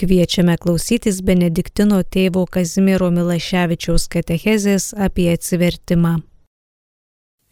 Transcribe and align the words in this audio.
Kviečiame 0.00 0.54
klausytis 0.56 1.18
Benediktino 1.20 1.98
tėvo 2.14 2.46
Kazimiero 2.48 3.10
Milaševičiaus 3.12 4.06
katechezės 4.08 4.94
apie 4.96 5.26
atsivertimą. 5.28 6.14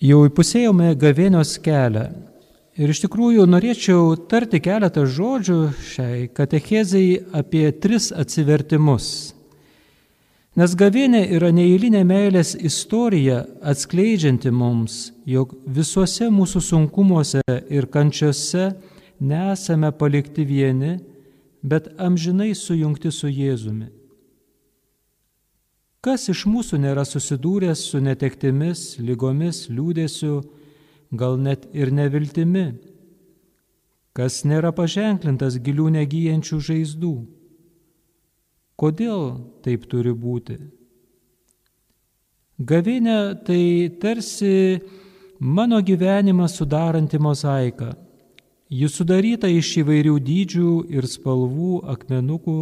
Jau 0.00 0.20
įpusėjome 0.24 0.94
gavėnios 0.96 1.58
kelią. 1.60 2.06
Ir 2.80 2.92
iš 2.94 3.02
tikrųjų 3.02 3.44
norėčiau 3.52 4.14
tarti 4.30 4.62
keletą 4.64 5.04
žodžių 5.04 5.58
šiai 5.90 6.22
katechezai 6.32 7.18
apie 7.36 7.66
tris 7.84 8.08
atsivertimus. 8.16 9.10
Nes 10.56 10.78
gavėnė 10.80 11.26
yra 11.36 11.52
neįlinė 11.52 12.00
meilės 12.08 12.54
istorija 12.56 13.42
atskleidžianti 13.60 14.54
mums, 14.56 15.10
jog 15.28 15.52
visuose 15.68 16.32
mūsų 16.32 16.64
sunkumuose 16.70 17.44
ir 17.68 17.92
kančiose 17.92 18.70
nesame 19.20 19.92
palikti 20.00 20.48
vieni, 20.48 20.96
bet 21.62 21.88
amžinai 21.98 22.54
sujungti 22.54 23.12
su 23.12 23.30
Jėzumi. 23.30 23.88
Kas 26.04 26.28
iš 26.30 26.44
mūsų 26.46 26.78
nėra 26.78 27.02
susidūręs 27.04 27.82
su 27.90 27.98
netektimis, 28.00 28.98
lygomis, 29.02 29.66
liūdėsiu, 29.66 30.38
gal 31.10 31.38
net 31.42 31.66
ir 31.74 31.90
neviltimi? 31.90 32.68
Kas 34.14 34.44
nėra 34.46 34.70
paženklintas 34.74 35.58
gilių 35.62 35.90
negyjančių 35.98 36.60
žaizdų? 36.70 37.14
Kodėl 38.78 39.22
taip 39.66 39.86
turi 39.90 40.14
būti? 40.14 40.58
Gavinė 42.58 43.18
tai 43.46 43.90
tarsi 44.02 44.78
mano 45.38 45.78
gyvenimą 45.82 46.46
sudaranti 46.50 47.18
mozaika 47.18 47.92
Ji 48.68 48.84
sudaryta 48.92 49.48
iš 49.48 49.78
įvairių 49.80 50.18
dydžių 50.20 50.70
ir 50.92 51.06
spalvų 51.08 51.78
akmenukų. 51.88 52.58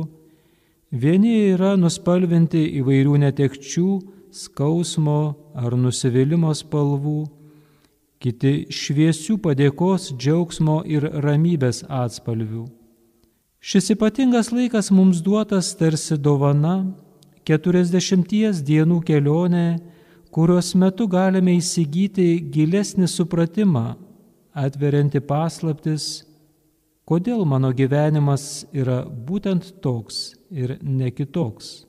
Vieni 0.95 1.32
yra 1.51 1.73
nuspalvinti 1.74 2.62
įvairių 2.79 3.16
netekčių, 3.24 3.88
skausmo 4.30 5.35
ar 5.59 5.74
nusivylimos 5.74 6.63
spalvų, 6.63 7.24
kiti 8.23 8.71
šviesių 8.71 9.40
padėkos, 9.43 10.13
džiaugsmo 10.15 10.85
ir 10.87 11.09
ramybės 11.26 11.82
atspalvių. 11.90 12.68
Šis 13.59 13.91
ypatingas 13.96 14.52
laikas 14.54 14.93
mums 14.95 15.18
duotas 15.26 15.74
tarsi 15.74 16.15
dovana, 16.15 16.85
keturiasdešimties 17.43 18.63
dienų 18.63 19.02
kelionė, 19.02 19.80
kurios 20.30 20.70
metu 20.79 21.10
galime 21.10 21.59
įsigyti 21.59 22.37
gilesnį 22.46 23.10
supratimą 23.10 24.05
atverianti 24.57 25.21
paslaptis, 25.21 26.24
kodėl 27.07 27.45
mano 27.49 27.71
gyvenimas 27.76 28.65
yra 28.74 29.02
būtent 29.04 29.76
toks 29.85 30.32
ir 30.51 30.79
ne 30.82 31.13
kitoks. 31.15 31.85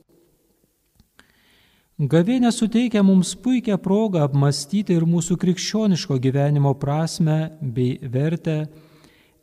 Gavėnė 1.98 2.52
suteikia 2.54 3.02
mums 3.02 3.32
puikią 3.42 3.80
progą 3.82 4.22
apmastyti 4.28 4.94
ir 4.94 5.08
mūsų 5.10 5.40
krikščioniško 5.42 6.20
gyvenimo 6.22 6.76
prasme 6.78 7.58
bei 7.62 7.96
vertę 7.98 8.68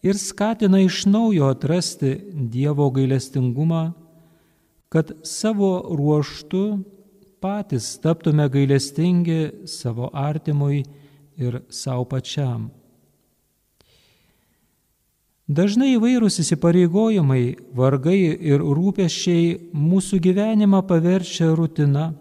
ir 0.06 0.20
skatina 0.20 0.78
iš 0.84 1.00
naujo 1.10 1.48
atrasti 1.50 2.12
Dievo 2.54 2.86
gailestingumą, 2.94 3.88
kad 4.86 5.10
savo 5.26 5.72
ruoštų 5.98 6.62
patys 7.42 7.96
taptume 7.98 8.46
gailestingi 8.46 9.66
savo 9.66 10.12
artimui 10.14 10.84
ir 11.34 11.58
savo 11.74 12.06
pačiam. 12.06 12.70
Dažnai 15.44 15.90
įvairūs 15.98 16.38
įsipareigojimai, 16.40 17.56
vargai 17.76 18.32
ir 18.32 18.62
rūpeščiai 18.64 19.72
mūsų 19.76 20.16
gyvenimą 20.24 20.80
paverčia 20.88 21.50
rutina, 21.52 22.14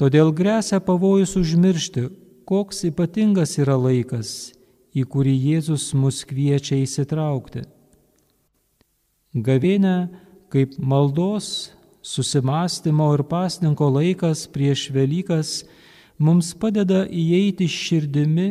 todėl 0.00 0.32
grėsia 0.32 0.80
pavojus 0.80 1.36
užmiršti, 1.36 2.06
koks 2.48 2.86
ypatingas 2.88 3.58
yra 3.60 3.76
laikas, 3.76 4.54
į 4.96 5.04
kurį 5.12 5.34
Jėzus 5.52 5.90
mus 5.92 6.22
kviečia 6.24 6.78
įsitraukti. 6.80 7.66
Gavėnė 9.36 10.08
kaip 10.48 10.78
maldos, 10.80 11.72
susimastymo 12.00 13.10
ir 13.12 13.26
pasninko 13.28 13.90
laikas 13.92 14.46
prieš 14.48 14.86
Velykas 14.92 15.66
mums 16.16 16.54
padeda 16.56 17.04
įeiti 17.04 17.68
širdimi 17.68 18.48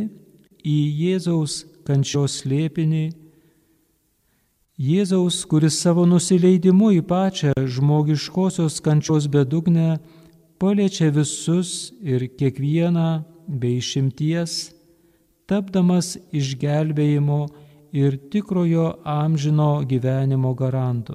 į 0.62 0.78
Jėzaus 1.02 1.64
kančios 1.86 2.38
slėpinį 2.44 3.21
Jėzaus, 4.82 5.44
kuris 5.46 5.76
savo 5.78 6.08
nusileidimu 6.10 6.88
į 6.96 7.02
pačią 7.06 7.52
žmogiškosios 7.70 8.80
kančios 8.82 9.28
bedugnę 9.30 10.00
paliečia 10.58 11.12
visus 11.14 11.92
ir 12.02 12.24
kiekvieną 12.40 13.10
bei 13.62 13.78
šimties, 13.78 14.72
tapdamas 15.46 16.16
išgelbėjimo 16.34 17.42
ir 17.94 18.18
tikrojo 18.34 18.88
amžino 19.06 19.84
gyvenimo 19.86 20.56
garantu. 20.58 21.14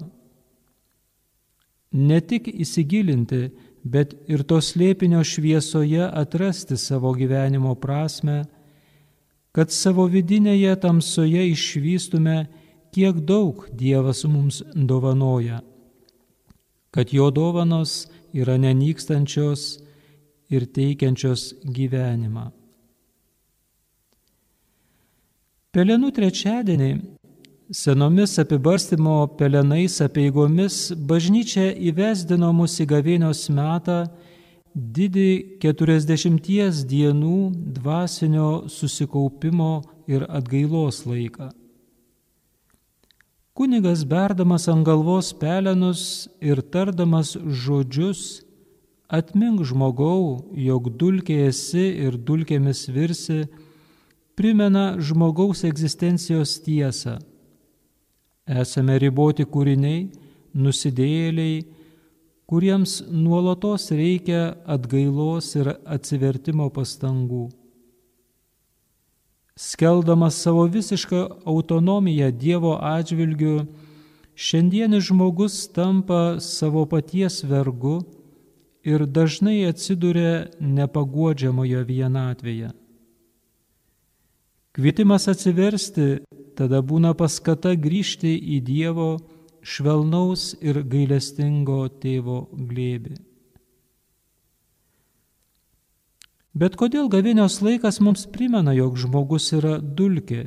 Ne 1.90 2.20
tik 2.20 2.46
įsigilinti, 2.46 3.48
bet 3.82 4.14
ir 4.30 4.44
to 4.46 4.60
slėpinio 4.62 5.24
šviesoje 5.26 6.06
atrasti 6.06 6.78
savo 6.78 7.10
gyvenimo 7.18 7.74
prasme, 7.74 8.44
kad 9.50 9.74
savo 9.74 10.06
vidinėje 10.06 10.76
tamsoje 10.86 11.48
išvystume 11.50 12.36
kiek 12.96 13.16
daug 13.28 13.66
Dievas 13.76 14.24
mums 14.24 14.62
dovanoja, 14.74 15.60
kad 16.90 17.12
jo 17.12 17.30
dovanos 17.30 18.06
yra 18.32 18.56
nenykstančios 18.56 19.82
ir 20.48 20.64
teikiančios 20.64 21.42
gyvenimą. 21.76 22.46
Pelenų 25.76 26.08
trečiadienį 26.16 26.88
senomis 27.82 28.38
apibarstimo 28.40 29.18
pelenais 29.36 29.98
apieigomis 30.00 30.94
bažnyčia 30.96 31.66
įvesdino 31.90 32.48
mus 32.56 32.78
į 32.80 32.88
gavėnios 32.94 33.44
metą 33.52 33.98
didį 34.72 35.28
keturiasdešimties 35.60 36.80
dienų 36.88 37.36
dvasinio 37.76 38.50
susikaupimo 38.72 39.70
ir 40.08 40.24
atgailos 40.40 41.04
laiką. 41.04 41.52
Kunigas 43.56 44.04
berdamas 44.04 44.68
ant 44.68 44.84
galvos 44.84 45.32
pelenus 45.32 46.28
ir 46.44 46.60
tardamas 46.60 47.30
žodžius, 47.40 48.42
atmink 49.08 49.62
žmogau, 49.64 50.44
jog 50.52 50.90
dulkė 51.00 51.38
esi 51.46 51.86
ir 52.04 52.18
dulkėmis 52.20 52.84
virsi, 52.92 53.46
primena 54.36 55.00
žmogaus 55.00 55.64
egzistencijos 55.64 56.58
tiesą. 56.68 57.16
Esame 58.44 59.00
riboti 59.00 59.48
kūriniai, 59.48 60.10
nusidėjėliai, 60.52 61.62
kuriems 62.44 62.98
nuolatos 63.08 63.88
reikia 63.88 64.50
atgailos 64.68 65.54
ir 65.56 65.78
atsivertimo 65.96 66.68
pastangų 66.76 67.46
skeldamas 69.56 70.42
savo 70.42 70.64
visišką 70.64 71.26
autonomiją 71.44 72.30
Dievo 72.30 72.76
atžvilgiu, 72.82 73.66
šiandienis 74.34 75.08
žmogus 75.08 75.68
tampa 75.72 76.40
savo 76.40 76.84
paties 76.86 77.42
vergu 77.44 78.02
ir 78.84 79.06
dažnai 79.06 79.64
atsiduria 79.68 80.46
nepaguodžiamoje 80.60 81.84
vienatvėje. 81.88 82.70
Kvietimas 84.76 85.24
atsiversti 85.32 86.20
tada 86.56 86.82
būna 86.84 87.14
paskata 87.16 87.72
grįžti 87.80 88.34
į 88.36 88.60
Dievo 88.60 89.08
švelnaus 89.64 90.52
ir 90.60 90.82
gailestingo 90.84 91.86
tėvo 92.02 92.44
glėbį. 92.52 93.16
Bet 96.56 96.78
kodėl 96.80 97.10
gavėnios 97.12 97.58
laikas 97.60 97.98
mums 98.00 98.24
primena, 98.32 98.72
jog 98.72 98.96
žmogus 98.96 99.50
yra 99.52 99.76
dulkė? 99.76 100.46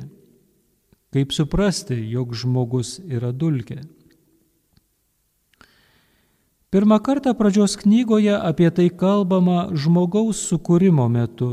Kaip 1.14 1.30
suprasti, 1.34 1.94
jog 2.10 2.34
žmogus 2.34 2.96
yra 3.06 3.30
dulkė? 3.30 3.78
Pirmą 6.74 6.98
kartą 7.02 7.34
pradžios 7.34 7.76
knygoje 7.78 8.34
apie 8.34 8.70
tai 8.74 8.88
kalbama 8.90 9.70
žmogaus 9.74 10.42
sukūrimo 10.50 11.06
metu. 11.10 11.50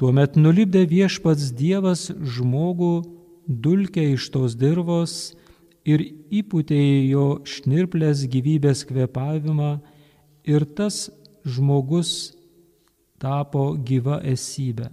Tuomet 0.00 0.36
nulipdė 0.36 0.86
viešpats 0.88 1.50
Dievas 1.56 2.06
žmogų 2.08 2.94
dulkę 3.48 4.04
iš 4.14 4.28
tos 4.32 4.56
dirvos 4.60 5.16
ir 5.88 6.04
įputė 6.32 6.80
jo 7.08 7.26
šnirplės 7.48 8.24
gyvybės 8.32 8.84
kvepavimą 8.88 9.72
ir 10.48 10.64
tas 10.76 11.08
žmogus 11.44 12.32
tapo 13.20 13.74
gyva 13.76 14.20
esybė. 14.24 14.88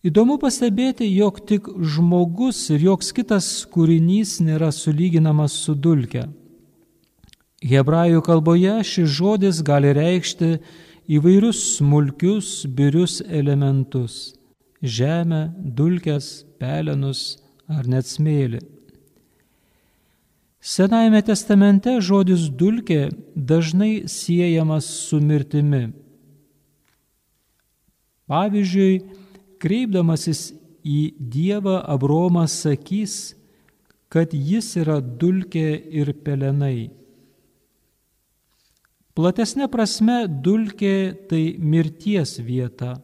Įdomu 0.00 0.38
pastebėti, 0.40 1.04
jog 1.12 1.42
tik 1.44 1.66
žmogus 1.76 2.62
ir 2.72 2.86
joks 2.86 3.10
kitas 3.12 3.48
kūrinys 3.68 4.38
nėra 4.40 4.70
sulyginamas 4.72 5.52
su 5.66 5.74
dulke. 5.76 6.22
Hebrajų 7.60 8.22
kalboje 8.24 8.78
šis 8.88 9.10
žodis 9.18 9.60
gali 9.60 9.90
reikšti 9.92 10.54
įvairius 11.10 11.60
smulkius, 11.76 12.64
birius 12.64 13.20
elementus- 13.28 14.32
žemę, 14.96 15.52
dulkes, 15.76 16.46
pelenus 16.58 17.36
ar 17.68 17.84
net 17.86 18.08
smėlį. 18.08 18.62
Senajame 20.60 21.22
testamente 21.24 21.94
žodis 22.04 22.50
dulkė 22.52 23.08
dažnai 23.34 24.04
siejamas 24.12 24.84
su 25.08 25.16
mirtimi. 25.24 25.86
Pavyzdžiui, 28.28 29.00
kreipdamasis 29.60 30.50
į 30.84 31.00
Dievą 31.16 31.80
Abromas 31.88 32.58
sakys, 32.60 33.34
kad 34.12 34.34
jis 34.36 34.74
yra 34.82 34.98
dulkė 35.00 35.80
ir 36.02 36.12
pelenai. 36.24 36.90
Platesnė 39.16 39.66
prasme, 39.72 40.26
dulkė 40.28 40.94
tai 41.30 41.42
mirties 41.58 42.36
vieta. 42.44 42.98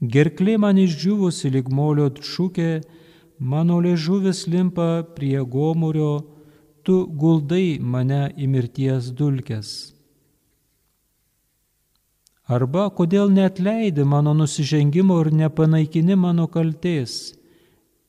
Gerklė 0.00 0.56
man 0.56 0.80
išdžiūvusi 0.80 1.52
ligmolio 1.52 2.08
šūkė, 2.24 2.70
mano 3.40 3.80
liežuvis 3.80 4.46
limpa 4.46 5.02
prie 5.16 5.40
gomurio, 5.44 6.20
tu 6.84 7.06
guldai 7.08 7.80
mane 7.80 8.28
į 8.36 8.46
mirties 8.46 9.10
dulkes. 9.16 9.94
Arba 12.50 12.88
kodėl 12.90 13.30
netleidi 13.30 14.04
mano 14.04 14.34
nusižengimo 14.34 15.20
ir 15.22 15.30
nepanaikini 15.32 16.16
mano 16.18 16.48
kalties, 16.50 17.34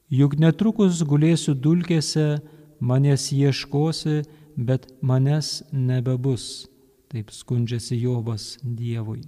juk 0.09 0.35
netrukus 0.41 1.03
gulėsiu 1.07 1.53
dulkėse, 1.55 2.41
manęs 2.81 3.29
ieškosi, 3.31 4.23
bet 4.57 4.89
manęs 5.01 5.61
nebebus, 5.71 6.65
taip 7.11 7.29
skundžiasi 7.31 7.99
Jobas 8.01 8.57
Dievui. 8.63 9.21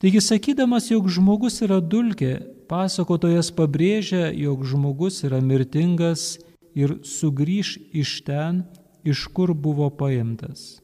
Taigi 0.00 0.22
sakydamas, 0.24 0.86
jog 0.88 1.10
žmogus 1.12 1.58
yra 1.66 1.80
dulkė, 1.82 2.38
pasakotojas 2.70 3.50
pabrėžia, 3.50 4.30
jog 4.30 4.62
žmogus 4.64 5.24
yra 5.26 5.40
mirtingas 5.42 6.38
ir 6.78 7.00
sugrįž 7.02 7.74
iš 8.02 8.20
ten, 8.26 8.62
iš 9.02 9.26
kur 9.34 9.52
buvo 9.54 9.90
paimtas. 9.90 10.78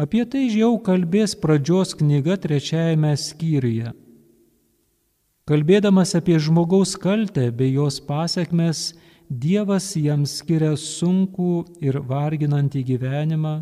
Apie 0.00 0.24
tai 0.24 0.46
jau 0.48 0.72
kalbės 0.80 1.36
pradžios 1.38 1.92
knyga 2.00 2.38
trečiajame 2.40 3.12
skyriuje. 3.20 3.92
Kalbėdamas 5.46 6.14
apie 6.16 6.38
žmogaus 6.40 6.96
kaltę 6.96 7.50
bei 7.52 7.74
jos 7.74 8.00
pasiekmes, 8.00 8.92
Dievas 9.32 9.94
jam 9.96 10.26
skiria 10.28 10.74
sunkų 10.76 11.78
ir 11.80 11.96
varginantį 12.04 12.82
gyvenimą, 12.84 13.52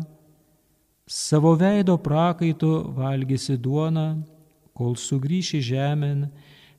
savo 1.07 1.53
veido 1.55 1.95
prakaitų 1.95 2.71
valgysi 2.97 3.55
duoną, 3.55 4.07
kol 4.77 4.95
sugrįši 4.95 5.61
žemėn, 5.71 6.27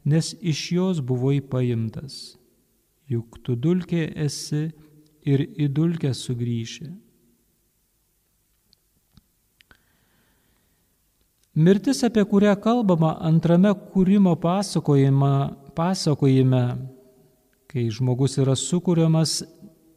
nes 0.05 0.33
iš 0.41 0.61
jos 0.77 1.03
buvai 1.05 1.41
paimtas. 1.41 2.37
Juk 3.11 3.41
tu 3.45 3.57
dulkė 3.57 4.07
esi 4.25 4.71
ir 5.29 5.45
į 5.45 5.69
dulkę 5.75 6.13
sugrįši. 6.17 6.91
Mirtis, 11.53 12.01
apie 12.01 12.25
kurią 12.25 12.55
kalbama 12.65 13.11
antrame 13.21 13.75
kūrimo 13.93 14.33
pasakojime, 14.41 15.33
kai 17.69 17.83
žmogus 17.93 18.39
yra 18.41 18.57
sukūriamas, 18.57 19.43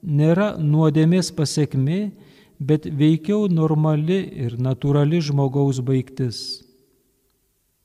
nėra 0.03 0.59
nuodėmės 0.59 1.31
pasiekmi, 1.31 2.11
bet 2.59 2.91
veikiau 2.91 3.47
normali 3.47 4.19
ir 4.45 4.59
natūrali 4.59 5.23
žmogaus 5.23 5.79
baigtis. 5.79 6.64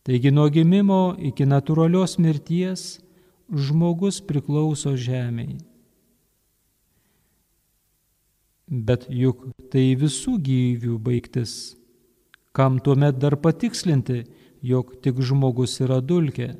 Taigi 0.02 0.30
nuo 0.32 0.48
gimimo 0.48 1.14
iki 1.20 1.44
natūralios 1.44 2.16
mirties 2.16 3.00
žmogus 3.52 4.20
priklauso 4.24 4.94
žemiai. 4.96 5.58
Bet 8.70 9.04
juk 9.10 9.50
tai 9.68 9.90
visų 9.98 10.38
gyvybių 10.46 10.96
baigtis. 11.04 11.74
Kam 12.56 12.78
tuomet 12.80 13.18
dar 13.20 13.36
patikslinti, 13.36 14.24
jog 14.62 14.96
tik 15.02 15.20
žmogus 15.20 15.76
yra 15.84 16.00
dulkė? 16.00 16.54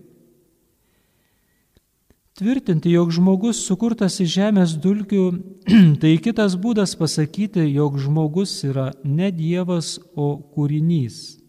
Tvirtinti, 2.37 2.93
jog 2.93 3.11
žmogus 3.13 3.65
sukurtas 3.65 4.21
iš 4.21 4.35
žemės 4.37 4.77
dulkių, 4.81 5.25
tai 6.03 6.15
kitas 6.25 6.61
būdas 6.61 6.95
pasakyti, 6.97 7.65
jog 7.73 7.99
žmogus 8.01 8.59
yra 8.69 8.91
ne 9.05 9.33
Dievas, 9.33 9.99
o 10.17 10.35
kūrinys. 10.55 11.40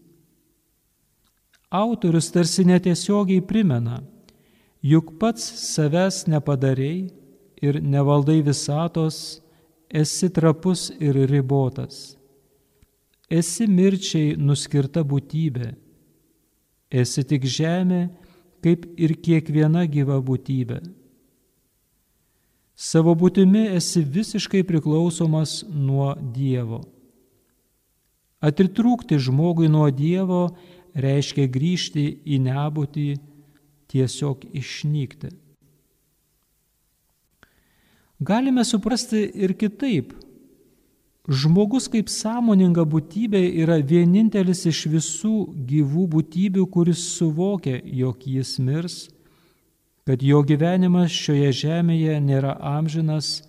Autorius 1.72 2.28
tarsi 2.34 2.66
netiesiogiai 2.68 3.40
primena, 3.40 4.02
juk 4.84 5.14
pats 5.20 5.44
savęs 5.72 6.26
nepadarėjai 6.28 7.08
ir 7.64 7.78
nevaldai 7.80 8.42
visatos, 8.44 9.40
esi 9.88 10.28
trapus 10.28 10.90
ir 11.00 11.16
ribotas 11.30 12.12
esi 13.32 13.66
mirčiai 13.68 14.36
nuskirta 14.36 15.02
būtybė, 15.08 15.72
esi 16.92 17.24
tik 17.24 17.46
žemė, 17.48 18.02
kaip 18.62 18.84
ir 19.00 19.16
kiekviena 19.24 19.86
gyva 19.90 20.18
būtybė. 20.22 20.82
Savo 22.76 23.14
būtimi 23.18 23.64
esi 23.78 24.02
visiškai 24.02 24.62
priklausomas 24.66 25.62
nuo 25.68 26.12
Dievo. 26.34 26.82
Atitrūkti 28.42 29.20
žmogui 29.22 29.68
nuo 29.70 29.86
Dievo 29.94 30.44
reiškia 30.94 31.46
grįžti 31.52 32.06
į 32.24 32.40
nebūtį, 32.46 33.06
tiesiog 33.92 34.44
išnykti. 34.56 35.32
Galime 38.22 38.64
suprasti 38.64 39.24
ir 39.34 39.56
kitaip, 39.58 40.12
Žmogus 41.30 41.84
kaip 41.86 42.08
sąmoninga 42.10 42.82
būtybė 42.82 43.40
yra 43.62 43.76
vienintelis 43.78 44.64
iš 44.66 44.80
visų 44.90 45.36
gyvų 45.70 46.08
būtybių, 46.10 46.64
kuris 46.66 47.04
suvokia, 47.14 47.76
jog 47.78 48.26
jis 48.26 48.56
mirs, 48.58 48.96
kad 50.02 50.18
jo 50.18 50.40
gyvenimas 50.42 51.14
šioje 51.14 51.52
žemėje 51.60 52.18
nėra 52.18 52.56
amžinas, 52.58 53.44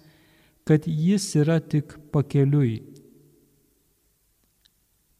kad 0.69 0.85
jis 0.85 1.25
yra 1.33 1.57
tik 1.57 1.97
pakeliui. 2.13 2.92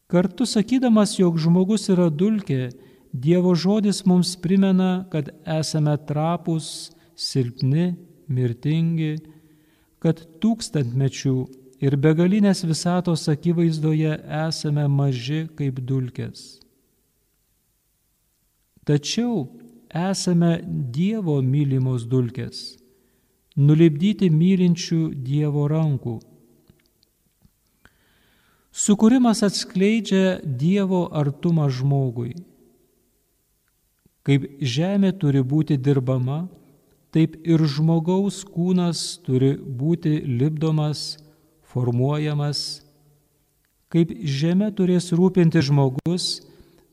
Kartu 0.06 0.46
sakydamas, 0.46 1.16
jog 1.18 1.38
žmogus 1.40 1.88
yra 1.92 2.10
dulkė, 2.10 2.68
Dievo 3.14 3.52
žodis 3.54 4.02
mums 4.10 4.32
primena, 4.42 5.06
kad 5.10 5.28
esame 5.46 5.94
trapus, 6.08 6.90
silpni, 7.14 7.92
mirtingi, 8.26 9.20
kad 10.02 10.18
tūkstantmečių 10.42 11.34
ir 11.86 11.96
begalinės 11.96 12.64
visatos 12.66 13.28
akivaizdoje 13.30 14.16
esame 14.48 14.88
maži 14.90 15.44
kaip 15.54 15.78
dulkės. 15.78 16.42
Tačiau 18.84 19.46
esame 19.88 20.58
Dievo 20.92 21.38
mylimos 21.40 22.04
dulkės, 22.10 22.74
nulipdyti 23.56 24.28
mylinčių 24.28 25.02
Dievo 25.24 25.68
rankų. 25.70 26.18
Sukūrimas 28.74 29.44
atskleidžia 29.46 30.40
Dievo 30.42 31.04
artumą 31.14 31.68
žmogui. 31.70 32.32
Kaip 34.26 34.46
žemė 34.58 35.12
turi 35.14 35.44
būti 35.46 35.76
dirbama, 35.78 36.48
taip 37.14 37.36
ir 37.46 37.62
žmogaus 37.70 38.40
kūnas 38.42 39.20
turi 39.22 39.52
būti 39.54 40.16
lipdomas 40.26 41.20
formuojamas, 41.70 42.82
kaip 43.94 44.10
žemė 44.10 44.72
turės 44.74 45.12
rūpinti 45.14 45.62
žmogus, 45.62 46.40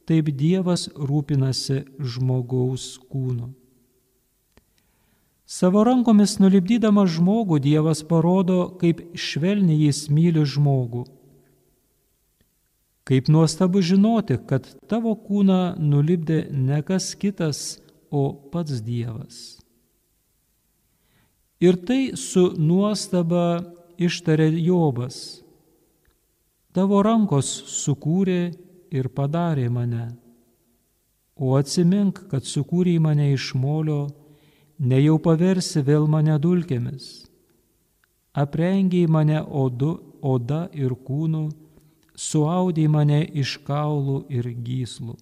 taip 0.05 0.29
Dievas 0.38 0.83
rūpinasi 0.93 1.79
žmogaus 1.97 3.00
kūnu. 3.09 3.50
Savo 5.50 5.81
rankomis 5.89 6.38
nulipdydamas 6.38 7.09
žmogų 7.17 7.57
Dievas 7.65 8.03
parodo, 8.05 8.59
kaip 8.77 9.01
švelniai 9.17 9.88
jis 9.88 10.03
myli 10.13 10.45
žmogų. 10.45 11.07
Kaip 13.12 13.27
nuostabu 13.27 13.82
žinoti, 13.84 14.38
kad 14.48 14.70
tavo 14.88 15.12
kūną 15.20 15.75
nulipdė 15.84 16.46
ne 16.56 16.77
kas 16.88 17.10
kitas, 17.20 17.82
o 18.08 18.32
pats 18.53 18.80
Dievas. 18.86 19.39
Ir 21.60 21.75
tai 21.84 22.15
su 22.15 22.53
nuostaba 22.56 23.60
ištarė 24.00 24.48
Jobas, 24.63 25.41
tavo 26.72 27.01
rankos 27.03 27.50
sukūrė 27.84 28.53
ir 28.96 29.10
padarė 29.12 29.68
mane, 29.68 30.06
o 31.36 31.58
atsimink, 31.60 32.30
kad 32.32 32.48
sukūrei 32.48 32.96
mane 32.96 33.34
iš 33.34 33.51
molio, 33.60 34.06
nejau 34.80 35.20
paversi 35.20 35.84
vėl 35.84 36.08
mane 36.08 36.39
dulkėmis. 36.39 37.12
Aprengiai 38.32 39.12
mane 39.12 39.44
odu, 39.44 39.98
oda 40.24 40.70
ir 40.72 40.96
kūnu, 40.96 41.50
suaudai 42.15 42.88
mane 42.91 43.22
iš 43.25 43.58
kaulų 43.68 44.24
ir 44.30 44.50
gyslų. 44.51 45.18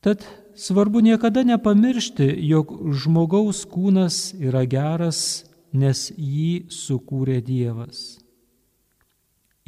Tad 0.00 0.24
svarbu 0.56 1.02
niekada 1.04 1.42
nepamiršti, 1.44 2.24
jog 2.48 2.72
žmogaus 2.96 3.66
kūnas 3.68 4.30
yra 4.40 4.64
geras, 4.64 5.44
nes 5.72 6.08
jį 6.16 6.70
sukūrė 6.72 7.40
Dievas. 7.44 8.16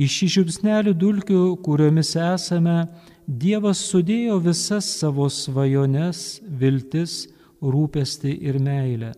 Iš 0.01 0.15
šį 0.19 0.29
žiupsnelį 0.37 0.95
dulkių, 0.99 1.43
kuriomis 1.63 2.15
esame, 2.17 2.87
Dievas 3.29 3.83
sudėjo 3.91 4.41
visas 4.43 4.89
savo 4.99 5.29
svajones, 5.31 6.41
viltis, 6.43 7.29
rūpestį 7.63 8.33
ir 8.49 8.59
meilę. 8.59 9.13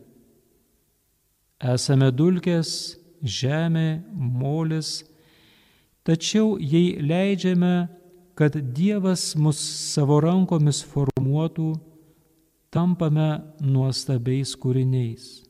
Esame 1.62 2.10
dulkės, 2.12 2.98
žemė, 3.24 4.04
molis, 4.12 5.02
tačiau 6.04 6.54
jei 6.60 7.00
leidžiame, 7.00 7.88
kad 8.38 8.56
Dievas 8.76 9.32
mus 9.38 9.58
savo 9.94 10.20
rankomis 10.22 10.82
formuotų, 10.84 11.72
tampame 12.74 13.30
nuostabiais 13.62 14.54
kūriniais. 14.58 15.44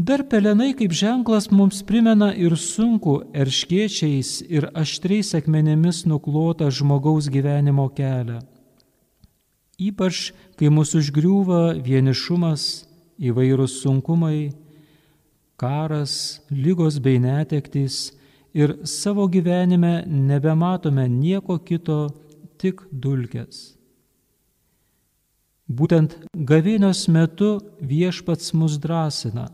Dar 0.00 0.22
pelenai 0.24 0.70
kaip 0.72 0.94
ženklas 0.96 1.50
mums 1.52 1.82
primena 1.84 2.30
ir 2.32 2.54
sunku 2.56 3.18
erškiečiais 3.36 4.30
ir 4.48 4.70
aštriais 4.72 5.34
akmenėmis 5.36 6.06
nuklotą 6.08 6.70
žmogaus 6.72 7.28
gyvenimo 7.28 7.84
kelią. 7.92 8.38
Ypač, 9.80 10.30
kai 10.56 10.70
mūsų 10.72 11.02
užgriūva 11.02 11.60
vienišumas, 11.84 12.86
įvairūs 13.20 13.80
sunkumai, 13.82 14.50
karas, 15.60 16.40
lygos 16.50 16.98
bei 17.04 17.20
netektys 17.20 18.10
ir 18.56 18.78
savo 18.88 19.28
gyvenime 19.28 20.00
nebematome 20.06 21.06
nieko 21.08 21.58
kito, 21.58 22.08
tik 22.60 22.82
dulkes. 22.90 23.76
Būtent 25.70 26.16
gavėnios 26.34 27.04
metu 27.12 27.60
viešpats 27.80 28.50
mus 28.58 28.74
drąsina 28.82 29.46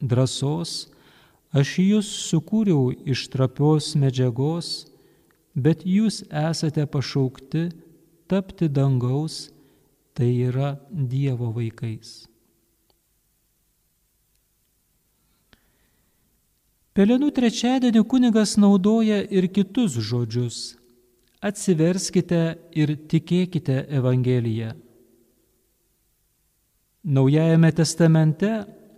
drąsos, 0.00 0.90
aš 1.56 1.70
jūs 1.80 2.10
sukūriau 2.28 2.90
iš 3.08 3.26
trapios 3.32 3.94
medžiagos, 3.96 4.90
bet 5.56 5.86
jūs 5.88 6.20
esate 6.28 6.84
pašaukti 6.84 7.70
tapti 8.28 8.68
dangaus, 8.68 9.48
tai 10.16 10.30
yra 10.48 10.72
Dievo 10.88 11.50
vaikais. 11.52 12.24
Pelenų 16.96 17.28
trečiadienį 17.36 18.00
kunigas 18.08 18.54
naudoja 18.56 19.18
ir 19.28 19.50
kitus 19.52 19.98
žodžius. 20.00 20.78
Atsiverskite 21.44 22.56
ir 22.72 22.94
tikėkite 23.12 23.82
Evangeliją. 23.98 24.70
Naujajame 27.04 27.68
testamente 27.76 28.48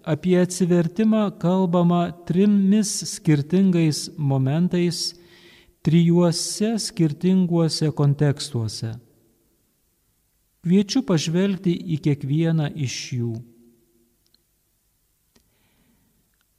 apie 0.06 0.38
atsivertimą 0.38 1.24
kalbama 1.42 2.12
trimis 2.30 2.94
skirtingais 3.10 4.06
momentais, 4.16 5.18
trijuose 5.82 6.76
skirtinguose 6.78 7.90
kontekstuose. 7.90 8.94
Kviečiu 10.66 11.04
pažvelgti 11.06 11.72
į 11.94 12.00
kiekvieną 12.02 12.72
iš 12.74 12.96
jų. 13.18 13.32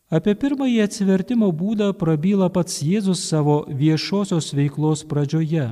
Apie 0.09 0.33
pirmąjį 0.33 0.79
atsivertimo 0.81 1.51
būdą 1.53 1.91
prabyla 1.93 2.47
pats 2.49 2.79
Jėzus 2.81 3.21
savo 3.29 3.61
viešosios 3.69 4.49
veiklos 4.57 5.03
pradžioje. 5.05 5.67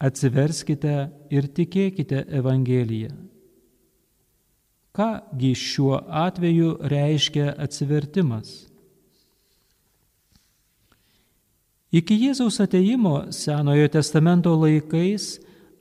Atsiverskite 0.00 0.94
ir 1.32 1.48
tikėkite 1.56 2.22
Evangeliją. 2.38 3.12
Kągi 4.96 5.52
šiuo 5.52 5.98
atveju 6.08 6.70
reiškia 6.88 7.50
atsivertimas? 7.60 8.54
Iki 11.92 12.16
Jėzaus 12.22 12.56
ateimo 12.64 13.26
Senojo 13.32 13.90
testamento 13.92 14.54
laikais 14.56 15.36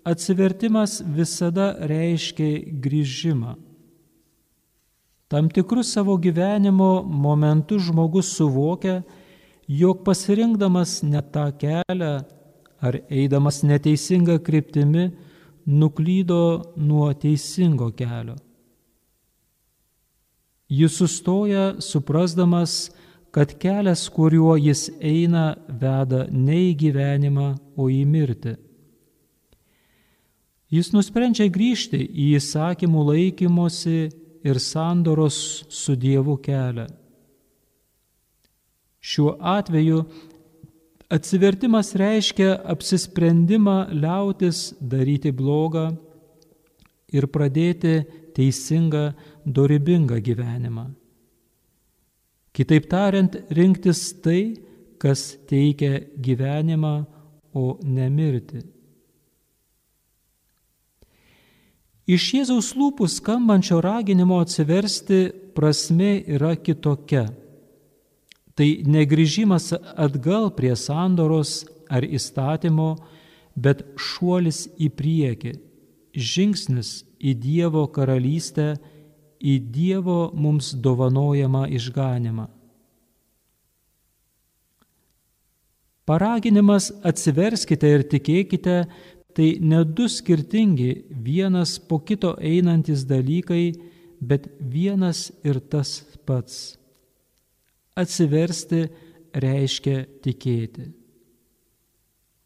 atsivertimas 0.06 1.00
visada 1.06 1.74
reiškia 1.90 2.62
grįžimą. 2.82 3.56
Tam 5.28 5.50
tikrus 5.50 5.90
savo 5.94 6.18
gyvenimo 6.22 7.04
momentus 7.04 7.88
žmogus 7.90 8.30
suvokia, 8.38 9.02
jog 9.68 10.04
pasirinkdamas 10.06 11.02
ne 11.04 11.22
tą 11.34 11.50
kelią 11.58 12.12
ar 12.86 13.00
eidamas 13.10 13.64
neteisinga 13.66 14.38
kryptimi, 14.46 15.10
nuklydo 15.66 16.74
nuo 16.78 17.10
teisingo 17.14 17.90
kelio. 17.98 18.36
Jis 20.70 20.98
sustoja 20.98 21.82
suprasdamas, 21.82 22.92
kad 23.32 23.58
kelias, 23.58 24.06
kuriuo 24.10 24.56
jis 24.58 24.88
eina, 25.02 25.56
veda 25.68 26.26
ne 26.32 26.62
į 26.70 26.72
gyvenimą, 26.86 27.50
o 27.78 27.90
į 27.90 28.06
mirtį. 28.08 28.56
Jis 30.74 30.92
nusprendžia 30.96 31.46
grįžti 31.54 32.00
į 32.02 32.32
įsakymų 32.40 33.04
laikymosi 33.12 34.00
ir 34.46 34.60
sandoros 34.62 35.38
su 35.70 35.96
Dievu 35.98 36.38
kelią. 36.42 36.88
Šiuo 39.06 39.36
atveju 39.38 40.02
atsivertimas 41.14 41.94
reiškia 41.94 42.56
apsisprendimą 42.74 43.78
liautis 43.94 44.72
daryti 44.82 45.30
blogą 45.30 45.92
ir 47.14 47.30
pradėti 47.30 48.00
teisingą, 48.36 49.12
dorybingą 49.46 50.18
gyvenimą. 50.26 50.90
Kitaip 52.56 52.88
tariant, 52.90 53.36
rinktis 53.52 54.08
tai, 54.24 54.56
kas 54.98 55.36
teikia 55.50 56.00
gyvenimą, 56.18 56.96
o 57.56 57.78
ne 57.84 58.10
mirti. 58.10 58.75
Iš 62.06 62.26
Jėzaus 62.38 62.68
lūpų 62.78 63.08
skambančio 63.10 63.80
raginimo 63.82 64.38
atsiversti 64.44 65.24
prasme 65.58 66.20
yra 66.22 66.54
kitokia. 66.54 67.26
Tai 68.56 68.68
negryžimas 68.86 69.72
atgal 69.74 70.52
prie 70.54 70.76
sandoros 70.78 71.64
ar 71.90 72.06
įstatymo, 72.06 72.92
bet 73.58 73.82
šuolis 73.98 74.68
į 74.78 74.92
priekį, 74.94 75.56
žingsnis 76.14 77.02
į 77.18 77.34
Dievo 77.42 77.88
karalystę, 77.90 78.76
į 79.42 79.58
Dievo 79.74 80.30
mums 80.38 80.76
dovanojamą 80.78 81.66
išganimą. 81.74 82.46
Paraginimas 86.06 86.92
atsiverskite 87.02 87.90
ir 87.90 88.06
tikėkite 88.06 88.84
tai 89.36 89.58
ne 89.60 89.84
du 89.84 90.08
skirtingi 90.08 91.06
vienas 91.26 91.76
po 91.80 92.00
kito 92.00 92.36
einantis 92.40 93.04
dalykai, 93.08 93.74
bet 94.20 94.48
vienas 94.60 95.32
ir 95.44 95.60
tas 95.60 96.06
pats. 96.26 96.78
Atsiversti 97.96 98.86
reiškia 99.36 100.06
tikėti. 100.24 100.88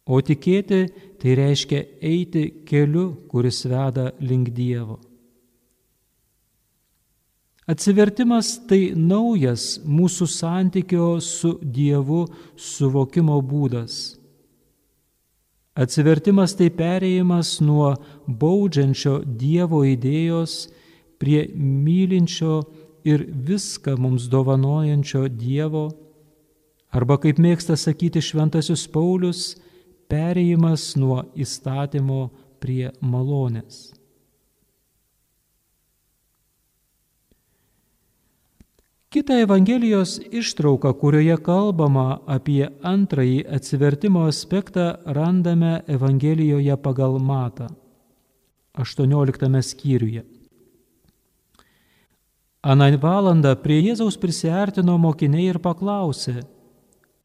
O 0.09 0.17
tikėti 0.25 0.81
tai 1.21 1.35
reiškia 1.37 1.83
eiti 2.01 2.43
keliu, 2.65 3.11
kuris 3.29 3.61
veda 3.69 4.09
link 4.25 4.49
Dievo. 4.57 4.97
Atsivertimas 7.69 8.55
tai 8.65 8.95
naujas 8.97 9.75
mūsų 9.85 10.25
santykio 10.25 11.19
su 11.21 11.59
Dievu 11.61 12.23
suvokimo 12.57 13.37
būdas. 13.45 14.18
Atsivertimas 15.79 16.57
tai 16.59 16.67
perėjimas 16.75 17.59
nuo 17.63 17.93
baudžiančio 18.27 19.21
Dievo 19.23 19.85
idėjos 19.87 20.65
prie 21.21 21.45
mylinčio 21.55 22.57
ir 23.07 23.23
viską 23.47 23.95
mums 23.99 24.27
dovanojančio 24.31 25.27
Dievo, 25.31 25.85
arba 26.91 27.15
kaip 27.23 27.39
mėgsta 27.39 27.77
sakyti 27.79 28.19
Šventasis 28.19 28.87
Paulius, 28.91 29.53
perėjimas 30.11 30.91
nuo 30.99 31.21
įstatymo 31.37 32.25
prie 32.59 32.89
malonės. 32.99 33.98
Kita 39.09 39.39
Evangelijos 39.41 40.19
ištrauka, 40.31 40.91
kurioje 40.93 41.33
kalbama 41.41 42.19
apie 42.29 42.67
antrąjį 42.85 43.39
atsivertimo 43.57 44.27
aspektą, 44.29 44.83
randame 45.17 45.79
Evangelijoje 45.89 46.77
pagal 46.77 47.17
Matą, 47.17 47.71
18 48.77 49.63
skyriuje. 49.65 50.21
Aną 52.61 52.91
valandą 53.01 53.55
prie 53.55 53.81
Jėzaus 53.81 54.19
prisartino 54.21 54.99
mokiniai 55.01 55.49
ir 55.49 55.57
paklausė, 55.57 56.43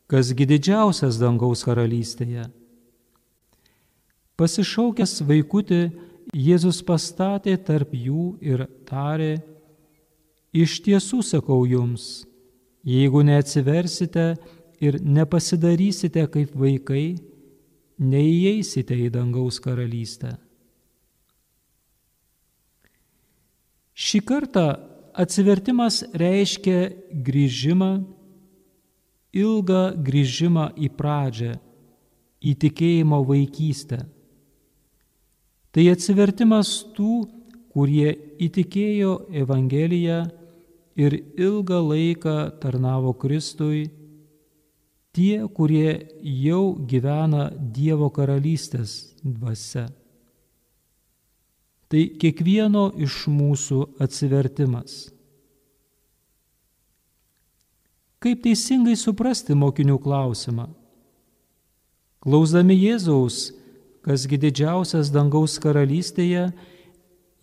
kasgi 0.08 0.48
didžiausias 0.48 1.20
dangaus 1.20 1.68
karalystėje. 1.68 2.48
Pasišaukęs 4.40 5.20
vaikutį, 5.20 5.82
Jėzus 6.32 6.80
pastatė 6.80 7.58
tarp 7.60 7.92
jų 7.92 8.38
ir 8.40 8.70
tarė, 8.88 9.34
Iš 10.54 10.78
tiesų 10.86 11.18
sakau 11.26 11.64
jums, 11.66 12.22
jeigu 12.86 13.24
neatsiversite 13.26 14.36
ir 14.78 15.00
nepasidarysite 15.02 16.22
kaip 16.30 16.52
vaikai, 16.54 17.16
neįeisite 17.98 18.94
į 19.06 19.08
dangaus 19.16 19.58
karalystę. 19.62 20.36
Šį 23.94 24.20
kartą 24.26 24.66
atsivertimas 25.14 26.04
reiškia 26.14 26.78
grįžimą, 27.26 27.90
ilgą 29.34 29.82
grįžimą 30.06 30.68
į 30.78 30.90
pradžią, 30.94 31.52
į 32.46 32.54
tikėjimo 32.62 33.20
vaikystę. 33.26 34.04
Tai 35.74 35.84
atsivertimas 35.90 36.76
tų, 36.94 37.24
kurie 37.74 38.12
įtikėjo 38.38 39.14
Evangeliją 39.34 40.22
ir 40.96 41.16
ilgą 41.38 41.80
laiką 41.88 42.36
tarnavo 42.62 43.12
Kristui, 43.18 43.88
tie, 45.14 45.46
kurie 45.48 46.08
jau 46.22 46.74
gyvena 46.86 47.50
Dievo 47.54 48.10
karalystės 48.10 49.14
dvasia. 49.22 49.88
Tai 51.90 52.04
kiekvieno 52.18 52.88
iš 52.98 53.26
mūsų 53.30 53.80
atsivertimas. 54.02 55.14
Kaip 58.24 58.40
teisingai 58.46 58.96
suprasti 58.96 59.54
mokinių 59.54 59.98
klausimą? 60.00 60.70
Klausdami 62.24 62.72
Jėzaus, 62.72 63.50
kasgi 64.00 64.38
didžiausias 64.40 65.10
dangaus 65.12 65.58
karalystėje, 65.60 66.46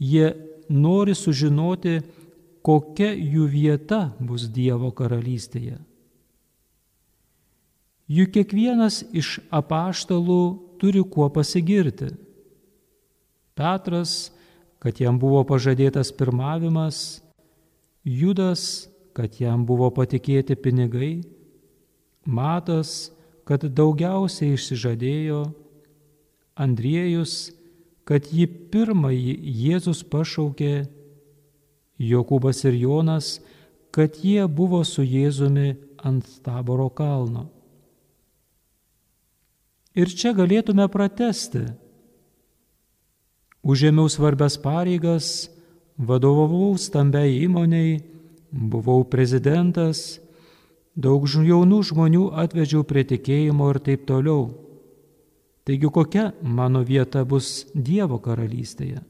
jie 0.01 0.31
nori 0.73 1.13
sužinoti, 1.13 1.99
kokia 2.65 3.11
jų 3.13 3.47
vieta 3.49 4.01
bus 4.19 4.47
Dievo 4.51 4.91
karalystėje. 4.93 5.79
Juk 8.11 8.33
kiekvienas 8.35 9.01
iš 9.15 9.39
apaštalų 9.53 10.41
turi 10.81 11.03
kuo 11.07 11.29
pasigirti. 11.31 12.11
Petras, 13.55 14.31
kad 14.81 14.99
jam 14.99 15.19
buvo 15.21 15.43
pažadėtas 15.47 16.11
pirmavimas, 16.17 17.21
Judas, 18.03 18.89
kad 19.13 19.37
jam 19.39 19.65
buvo 19.69 19.91
patikėti 19.93 20.57
pinigai, 20.57 21.21
Matas, 22.21 23.11
kad 23.49 23.63
daugiausiai 23.65 24.53
išsižadėjo, 24.53 25.41
Andriejus, 26.61 27.51
kad 28.05 28.27
jį 28.29 28.45
pirmąjį 28.73 29.33
Jėzus 29.63 30.03
pašaukė 30.05 30.83
Jokūbas 32.01 32.63
ir 32.65 32.77
Jonas, 32.81 33.39
kad 33.93 34.17
jie 34.23 34.45
buvo 34.47 34.81
su 34.87 35.03
Jėzumi 35.05 35.75
ant 36.01 36.25
taboro 36.45 36.89
kalno. 36.89 37.49
Ir 39.93 40.07
čia 40.07 40.31
galėtume 40.31 40.87
pratesti. 40.87 41.65
Užėmiau 43.61 44.09
svarbias 44.09 44.55
pareigas, 44.57 45.51
vadovavau 45.99 46.73
stambiai 46.79 47.43
įmoniai, 47.43 47.99
buvau 48.51 49.03
prezidentas, 49.05 50.21
daug 50.95 51.27
jaunų 51.27 51.83
žmonių 51.91 52.31
atvedžiau 52.41 52.87
prie 52.87 53.03
tikėjimo 53.05 53.69
ir 53.75 53.81
taip 53.83 54.07
toliau. 54.07 54.49
Taigi 55.67 55.91
kokia 55.93 56.31
mano 56.41 56.81
vieta 56.87 57.21
bus 57.27 57.67
Dievo 57.75 58.17
karalystėje? 58.17 59.03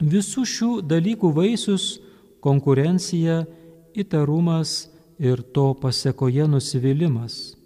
Visų 0.00 0.46
šių 0.48 0.72
dalykų 0.88 1.28
vaisius- 1.36 2.00
konkurencija, 2.44 3.46
įtarumas 3.94 4.88
ir 5.18 5.42
to 5.42 5.74
pasiekoje 5.74 6.46
nusivylimas. 6.48 7.56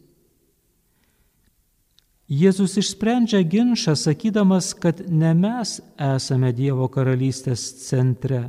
Jėzus 2.29 2.79
išsprendžia 2.81 3.42
ginčą, 3.44 3.94
sakydamas, 3.94 4.73
kad 4.75 5.09
ne 5.09 5.35
mes 5.35 5.81
esame 6.01 6.53
Dievo 6.53 6.88
karalystės 6.88 7.61
centre. 7.85 8.49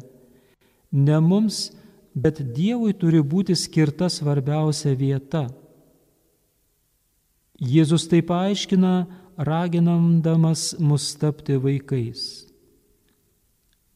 Ne 0.91 1.19
mums, 1.19 1.75
bet 2.15 2.39
Dievui 2.55 2.93
turi 2.93 3.19
būti 3.21 3.53
skirta 3.53 4.07
svarbiausia 4.09 4.95
vieta. 4.95 5.49
Jėzus 7.59 8.07
taip 8.07 8.31
aiškina, 8.31 9.07
raginamdamas 9.37 10.79
mus 10.79 11.13
tapti 11.19 11.59
vaikais. 11.59 12.54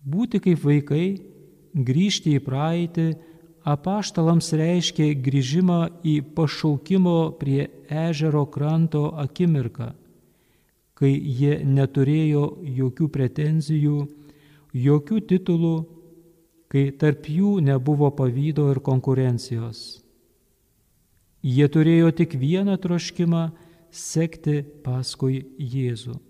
Būti 0.05 0.39
kaip 0.39 0.61
vaikai, 0.63 1.19
grįžti 1.75 2.37
į 2.37 2.43
praeitį, 2.45 3.07
apaštalams 3.67 4.53
reiškia 4.55 5.11
grįžimą 5.19 5.79
į 6.07 6.19
pašaukimo 6.35 7.35
prie 7.39 7.67
ežero 7.89 8.45
kranto 8.47 9.09
akimirką, 9.19 9.91
kai 10.95 11.11
jie 11.11 11.59
neturėjo 11.63 12.45
jokių 12.79 13.09
pretenzijų, 13.11 13.97
jokių 14.73 15.19
titulų, 15.29 15.75
kai 16.69 16.89
tarp 16.91 17.27
jų 17.27 17.59
nebuvo 17.65 18.11
pavydo 18.15 18.69
ir 18.71 18.79
konkurencijos. 18.85 20.01
Jie 21.43 21.67
turėjo 21.71 22.11
tik 22.11 22.35
vieną 22.35 22.75
troškimą- 22.77 23.51
sekti 23.91 24.63
paskui 24.83 25.45
Jėzų. 25.57 26.28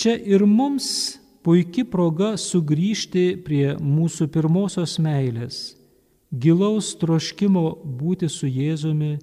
Čia 0.00 0.14
ir 0.16 0.46
mums 0.48 0.86
puikia 1.44 1.84
proga 1.84 2.30
sugrįžti 2.40 3.34
prie 3.44 3.74
mūsų 3.76 4.30
pirmosios 4.32 4.94
meilės, 4.96 5.58
gilaus 6.32 6.94
troškimo 6.96 7.64
būti 8.00 8.30
su 8.32 8.48
Jėzumi, 8.48 9.18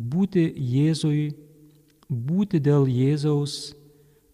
būti 0.00 0.46
Jėzui, 0.48 1.26
būti 2.08 2.62
dėl 2.64 2.88
Jėzaus, 2.88 3.74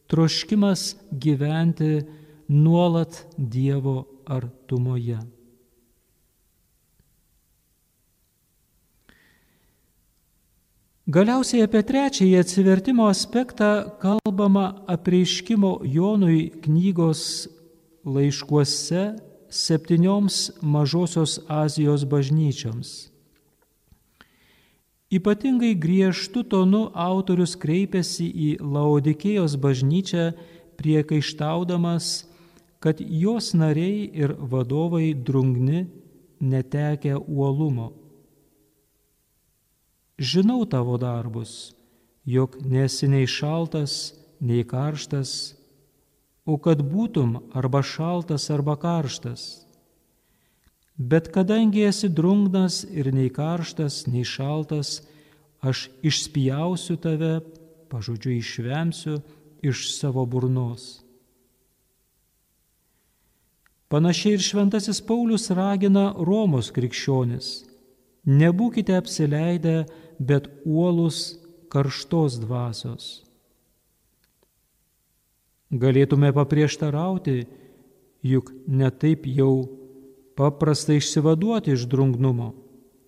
troškimas 0.07 0.94
gyventi 1.11 2.05
nuolat 2.46 3.24
Dievo 3.35 4.05
artumoje. 4.31 5.18
Galiausiai 11.11 11.64
apie 11.66 11.81
trečiąjį 11.83 12.37
atsivertimo 12.38 13.09
aspektą 13.11 13.68
kalbama 13.99 14.66
apreiškimo 14.94 15.70
Jonui 15.83 16.53
knygos 16.62 17.23
laiškuose 18.07 19.01
septynioms 19.51 20.37
mažosios 20.62 21.40
Azijos 21.51 22.05
bažnyčioms. 22.12 22.92
Ypatingai 25.11 25.73
griežtų 25.83 26.44
tonų 26.53 26.85
autorius 26.94 27.57
kreipiasi 27.59 28.29
į 28.31 28.51
Laodikėjos 28.62 29.57
bažnyčią 29.59 30.29
priekaištaudamas, 30.79 32.12
kad 32.79 33.03
jos 33.03 33.51
nariai 33.59 34.07
ir 34.14 34.37
vadovai 34.38 35.11
drungni 35.14 35.88
netekę 36.38 37.18
uolumo. 37.18 37.96
Žinau 40.20 40.66
tavo 40.68 40.98
darbus, 41.00 41.72
jog 42.28 42.59
nesi 42.61 43.09
nei 43.09 43.24
šaltas, 43.24 44.12
nei 44.40 44.66
karštas, 44.68 45.56
o 46.44 46.59
kad 46.61 46.83
būtum 46.85 47.38
arba 47.56 47.80
šaltas, 47.80 48.50
arba 48.52 48.76
karštas. 48.76 49.64
Bet 51.00 51.30
kadangi 51.33 51.87
esi 51.88 52.11
drungnas 52.12 52.83
ir 52.85 53.09
nei 53.16 53.30
karštas, 53.33 54.04
nei 54.12 54.26
šaltas, 54.28 55.00
aš 55.64 55.88
išspjausiu 56.04 56.98
tave, 57.00 57.38
pažodžiu 57.88 58.37
išvemsiu 58.37 59.22
iš 59.64 59.87
savo 59.96 60.26
burnos. 60.28 61.00
Panašiai 63.88 64.37
ir 64.37 64.44
šventasis 64.44 65.00
Paulius 65.02 65.48
ragina 65.50 66.12
Romos 66.14 66.68
krikščionis. 66.70 67.48
Nebūkite 68.28 68.94
apsileidę 68.94 69.88
bet 70.20 70.48
uolus 70.68 71.40
karštos 71.72 72.37
dvasios. 72.42 73.09
Galėtume 75.70 76.33
paprieštarauti, 76.37 77.44
juk 78.26 78.50
netaip 78.68 79.24
jau 79.30 79.70
paprasta 80.37 80.96
išsivaduoti 80.98 81.72
iš 81.76 81.87
drungnumo, 81.88 82.50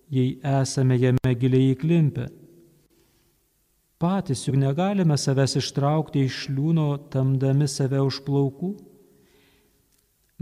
jei 0.09 0.39
esame 0.61 0.97
jame 0.97 1.35
giliai 1.37 1.73
įklimpę. 1.73 2.29
Patys 4.01 4.47
juk 4.47 4.57
negalime 4.59 5.15
savęs 5.19 5.57
ištraukti 5.61 6.25
iš 6.27 6.47
liūno, 6.51 6.87
tamdami 7.13 7.69
save 7.71 8.01
už 8.03 8.23
plaukų. 8.25 8.73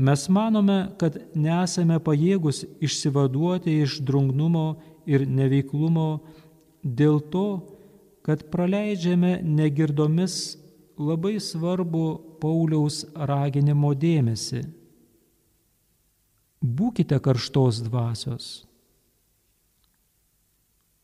Mes 0.02 0.24
manome, 0.34 0.78
kad 0.98 1.20
nesame 1.38 2.00
pajėgus 2.02 2.64
išsivaduoti 2.82 3.82
iš 3.84 4.00
drungnumo 4.08 4.80
ir 5.06 5.28
neveiklumo 5.28 6.08
dėl 6.84 7.22
to, 7.34 7.48
kad 8.26 8.46
praleidžiame 8.54 9.40
negirdomis 9.44 10.58
labai 10.98 11.40
svarbu 11.42 12.38
Pauliaus 12.42 13.04
raginimo 13.16 13.94
dėmesį. 13.98 14.62
Būkite 16.62 17.18
karštos 17.22 17.82
dvasios. 17.88 18.50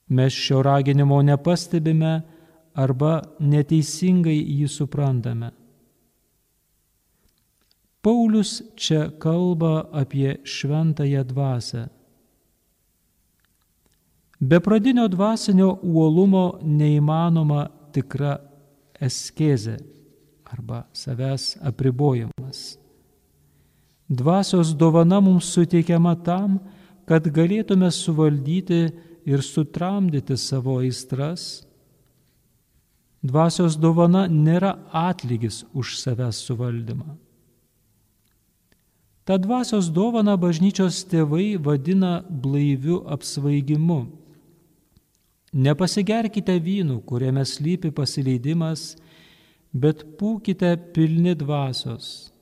Mes 0.08 0.34
šio 0.34 0.62
raginimo 0.64 1.18
nepastebime 1.26 2.22
arba 2.78 3.14
neteisingai 3.42 4.38
jį 4.38 4.68
suprantame. 4.70 5.50
Paulius 8.06 8.62
čia 8.80 9.10
kalba 9.20 9.90
apie 9.92 10.38
šventąją 10.48 11.26
dvasę. 11.28 11.88
Be 14.40 14.60
pradinio 14.60 15.08
dvasinio 15.08 15.80
uolumo 15.82 16.60
neįmanoma 16.62 17.64
tikra 17.94 18.36
eskezė 19.02 19.80
arba 20.46 20.84
savęs 20.94 21.56
apribojimas. 21.66 22.78
Dvasios 24.08 24.76
dovana 24.78 25.20
mums 25.20 25.50
suteikiama 25.52 26.14
tam, 26.24 26.60
kad 27.10 27.26
galėtume 27.34 27.90
suvaldyti 27.92 28.82
ir 29.28 29.42
sutramdyti 29.44 30.38
savo 30.38 30.78
aistras. 30.84 31.66
Dvasios 33.26 33.76
dovana 33.76 34.28
nėra 34.30 34.76
atlygis 34.94 35.64
už 35.74 35.98
savęs 35.98 36.46
suvaldymą. 36.46 37.18
Ta 39.28 39.36
dvasios 39.42 39.90
dovana 39.92 40.38
bažnyčios 40.40 41.02
tėvai 41.10 41.58
vadina 41.60 42.22
blaiviu 42.30 43.02
apsvaigimu. 43.12 44.27
Nepasigerkite 45.56 46.58
vynų, 46.60 47.02
kuriame 47.08 47.46
slypi 47.48 47.92
pasileidimas, 47.96 48.98
bet 49.72 50.04
būkite 50.20 50.74
pilni 50.96 51.36
dvasios. 51.40 52.34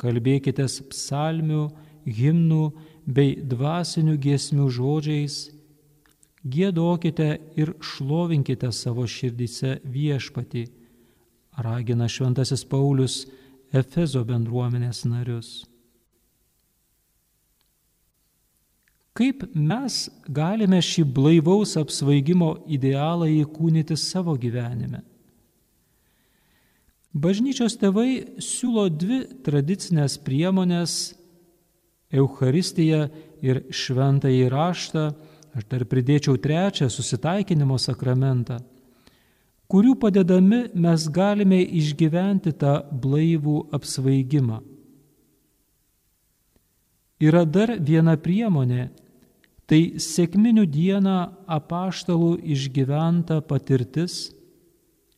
Kalbėkite 0.00 0.64
psalmių, 0.64 1.68
himnų 2.06 2.64
bei 3.06 3.36
dvasinių 3.36 4.16
giesmių 4.20 4.70
žodžiais, 4.72 5.36
gėdokite 6.46 7.28
ir 7.58 7.74
šlovinkite 7.82 8.72
savo 8.72 9.06
širdyse 9.06 9.80
viešpati, 9.84 10.66
ragina 11.58 12.08
šventasis 12.08 12.64
Paulius 12.64 13.24
Efezo 13.74 14.22
bendruomenės 14.24 15.04
narius. 15.08 15.64
Kaip 19.16 19.46
mes 19.56 20.10
galime 20.28 20.76
šį 20.84 21.06
blaivaus 21.16 21.72
apsvaigimo 21.80 22.50
idealą 22.68 23.30
įkūnyti 23.32 23.96
savo 23.96 24.34
gyvenime? 24.36 25.00
Bažnyčios 27.16 27.78
tėvai 27.80 28.36
siūlo 28.44 28.90
dvi 28.92 29.22
tradicinės 29.46 30.18
priemonės- 30.20 31.14
Eucharistiją 32.20 33.06
ir 33.40 33.62
šventąjį 33.72 34.50
raštą, 34.52 35.06
aš 35.56 35.64
dar 35.64 35.86
pridėčiau 35.88 36.36
trečią- 36.36 36.90
susitaikinimo 36.96 37.80
sakramentą, 37.80 38.60
kurių 39.66 39.96
padedami 39.96 40.74
mes 40.74 41.08
galime 41.08 41.64
išgyventi 41.64 42.52
tą 42.52 42.84
blaivų 42.92 43.72
apsvaigimą. 43.72 44.60
Yra 47.18 47.46
dar 47.48 47.78
viena 47.80 48.18
priemonė 48.20 48.90
Tai 49.66 49.80
sėkminių 49.98 50.62
dieną 50.70 51.16
apaštalų 51.50 52.36
išgyventa 52.54 53.40
patirtis 53.42 54.28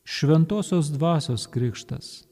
šventosios 0.09 0.89
dvasios 0.95 1.45
krikštas. 1.53 2.25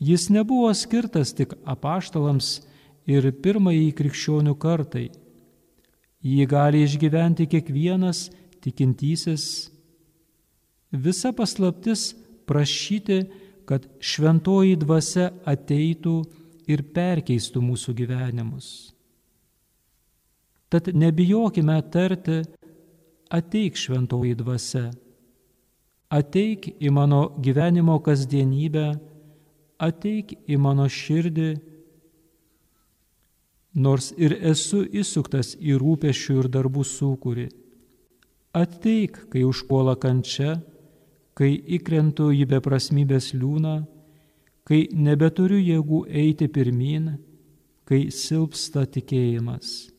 Jis 0.00 0.30
nebuvo 0.32 0.72
skirtas 0.72 1.34
tik 1.36 1.52
apaštalams 1.68 2.62
ir 3.08 3.28
pirmąjį 3.44 3.92
krikščionių 3.96 4.56
kartai. 4.60 5.10
Jį 6.24 6.48
gali 6.48 6.82
išgyventi 6.84 7.46
kiekvienas 7.52 8.26
tikintysis. 8.64 9.68
Visa 10.92 11.32
paslaptis 11.36 12.14
prašyti, 12.48 13.20
kad 13.68 13.84
šventoji 14.00 14.76
dvasia 14.80 15.30
ateitų 15.44 16.18
ir 16.70 16.82
perkeistų 16.96 17.62
mūsų 17.62 17.96
gyvenimus. 18.00 18.95
Tad 20.76 20.90
nebijokime 20.92 21.82
tarti, 21.90 22.42
ateik 23.32 23.78
šventoji 23.80 24.34
dvasia, 24.36 24.90
ateik 26.12 26.66
į 26.76 26.90
mano 26.92 27.20
gyvenimo 27.40 27.94
kasdienybę, 28.04 28.82
ateik 29.80 30.34
į 30.44 30.58
mano 30.60 30.84
širdį, 30.84 31.48
nors 33.88 34.10
ir 34.20 34.36
esu 34.52 34.82
įsuktas 34.84 35.54
į 35.56 35.80
rūpešių 35.80 36.38
ir 36.42 36.50
darbų 36.58 36.84
sukūrį. 36.92 37.48
Ateik, 38.52 39.22
kai 39.32 39.48
užpuola 39.48 39.96
kančia, 39.96 40.58
kai 41.32 41.54
įkrentu 41.80 42.28
į 42.36 42.44
beprasmybės 42.52 43.32
liūną, 43.32 43.78
kai 44.68 44.84
nebeturiu 44.92 45.56
jėgų 45.56 46.04
eiti 46.12 46.52
pirmin, 46.52 47.14
kai 47.88 48.10
silpsta 48.12 48.84
tikėjimas 48.84 49.95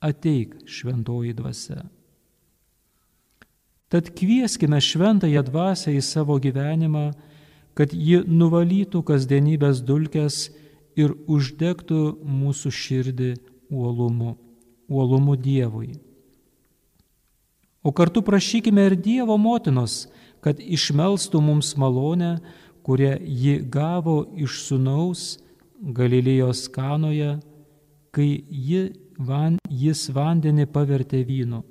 ateik 0.00 0.54
šventoji 0.66 1.34
dvasia. 1.36 1.84
Tad 3.90 4.12
kvieskime 4.14 4.78
šventąją 4.80 5.42
dvasę 5.42 5.92
į 5.92 6.02
savo 6.04 6.38
gyvenimą, 6.38 7.10
kad 7.74 7.92
ji 7.92 8.20
nuvalytų 8.26 9.02
kasdienybės 9.06 9.82
dulkes 9.82 10.50
ir 10.98 11.14
uždegtų 11.26 12.20
mūsų 12.22 12.70
širdį 12.70 13.32
uolumu, 13.70 14.36
uolumu 14.88 15.36
Dievui. 15.36 15.94
O 17.82 17.92
kartu 17.92 18.22
prašykime 18.22 18.86
ir 18.90 18.96
Dievo 18.96 19.36
motinos, 19.40 20.06
kad 20.44 20.60
išmelstų 20.60 21.40
mums 21.42 21.74
malonę, 21.80 22.38
kurią 22.86 23.16
ji 23.20 23.58
gavo 23.66 24.22
iš 24.36 24.62
sunaus 24.68 25.38
Galilėjos 25.80 26.66
kanoje, 26.72 27.38
kai 28.12 28.44
ji 28.50 28.82
van, 29.20 29.58
jis 29.68 30.08
vandenį 30.14 30.66
pavertė 30.72 31.22
vynu. 31.28 31.62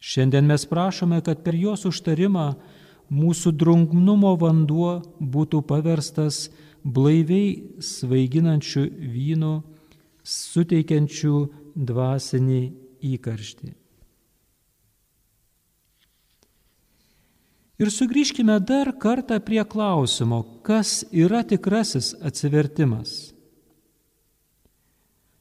Šiandien 0.00 0.46
mes 0.48 0.64
prašome, 0.64 1.20
kad 1.20 1.42
per 1.44 1.54
jos 1.54 1.84
užtarimą 1.84 2.54
mūsų 3.12 3.52
drungnumo 3.60 4.32
vanduo 4.40 5.00
būtų 5.20 5.60
paverstas 5.68 6.46
blaiviai 6.84 7.82
svaiginančių 7.84 8.86
vynų, 9.16 9.56
suteikiančių 10.24 11.34
dvasinį 11.76 12.62
įkarštį. 13.10 13.74
Ir 17.80 17.88
sugrįžkime 17.88 18.58
dar 18.68 18.92
kartą 19.00 19.38
prie 19.40 19.62
klausimo, 19.64 20.42
kas 20.64 21.00
yra 21.16 21.40
tikrasis 21.48 22.12
atsivertimas. 22.20 23.32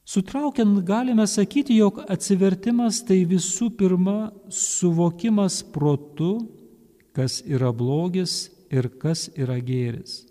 Sutraukiant 0.10 0.80
galime 0.88 1.28
sakyti, 1.30 1.76
jog 1.78 2.00
atsivertimas 2.10 3.04
tai 3.06 3.20
visų 3.30 3.68
pirma 3.78 4.32
suvokimas 4.50 5.60
protu, 5.70 6.32
kas 7.14 7.44
yra 7.46 7.70
blogis 7.70 8.48
ir 8.74 8.88
kas 9.02 9.28
yra 9.38 9.60
gėris. 9.62 10.24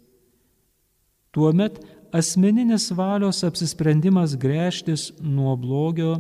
Tuomet 1.31 1.79
asmeninis 2.11 2.89
valios 2.91 3.45
apsisprendimas 3.47 4.35
grėžtis 4.41 5.13
nuo 5.23 5.55
blogio, 5.55 6.17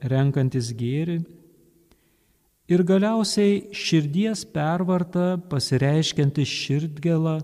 renkantis 0.00 0.72
gėri 0.72 1.20
ir 2.72 2.88
galiausiai 2.88 3.74
širdies 3.76 4.46
pervarta 4.56 5.36
pasireiškianti 5.52 6.48
širdgėlą 6.48 7.40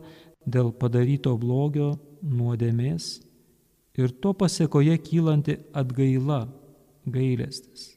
dėl 0.48 0.72
padaryto 0.81 1.37
blogio 1.37 1.92
nuodėmės 2.24 3.18
ir 3.98 4.14
to 4.22 4.34
pasiekoje 4.38 4.94
kylanti 5.02 5.58
atgaila, 5.76 6.44
gailestis. 7.06 7.94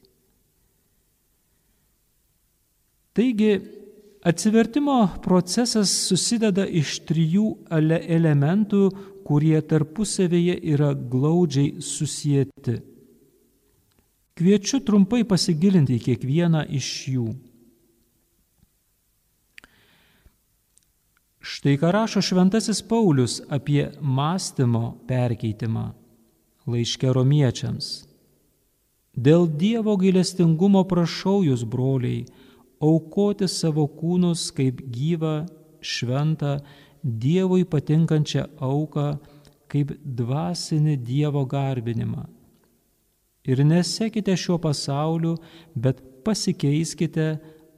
Taigi, 3.12 3.52
Atsivertimo 4.22 5.08
procesas 5.18 5.90
susideda 6.06 6.62
iš 6.62 7.00
trijų 7.08 7.46
elementų, 7.74 8.82
kurie 9.26 9.58
tarpusavėje 9.66 10.54
yra 10.74 10.92
glaudžiai 10.94 11.82
susijęti. 11.82 12.76
Kviečiu 14.38 14.78
trumpai 14.86 15.24
pasigilinti 15.26 15.98
į 15.98 16.04
kiekvieną 16.06 16.62
iš 16.78 16.92
jų. 17.16 17.26
Štai 21.62 21.76
ką 21.78 21.92
rašo 21.94 22.18
Šventasis 22.18 22.80
Paulius 22.82 23.36
apie 23.46 23.84
mąstymo 24.02 24.96
perkeitimą 25.06 25.84
laiške 26.66 27.06
romiečiams. 27.14 27.90
Dėl 29.14 29.46
Dievo 29.46 29.94
gailestingumo 29.94 30.82
prašau 30.90 31.44
jūs, 31.46 31.62
broliai, 31.62 32.24
aukoti 32.82 33.46
savo 33.46 33.86
kūnus 33.86 34.48
kaip 34.58 34.82
gyvą, 34.90 35.46
šventą, 35.78 36.58
Dievui 37.06 37.62
patinkančią 37.62 38.48
auką, 38.58 39.08
kaip 39.70 39.94
dvasinį 40.02 40.98
Dievo 40.98 41.46
garbinimą. 41.46 42.26
Ir 43.46 43.62
nesekite 43.62 44.34
šiuo 44.34 44.58
pasauliu, 44.58 45.36
bet 45.78 46.02
pasikeiskite 46.26 47.36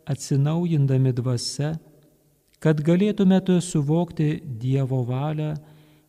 atsinaujindami 0.09 1.13
dvasia, 1.21 1.77
kad 2.65 2.81
galėtumėte 2.81 3.59
suvokti 3.61 4.39
Dievo 4.41 5.03
valią, 5.05 5.53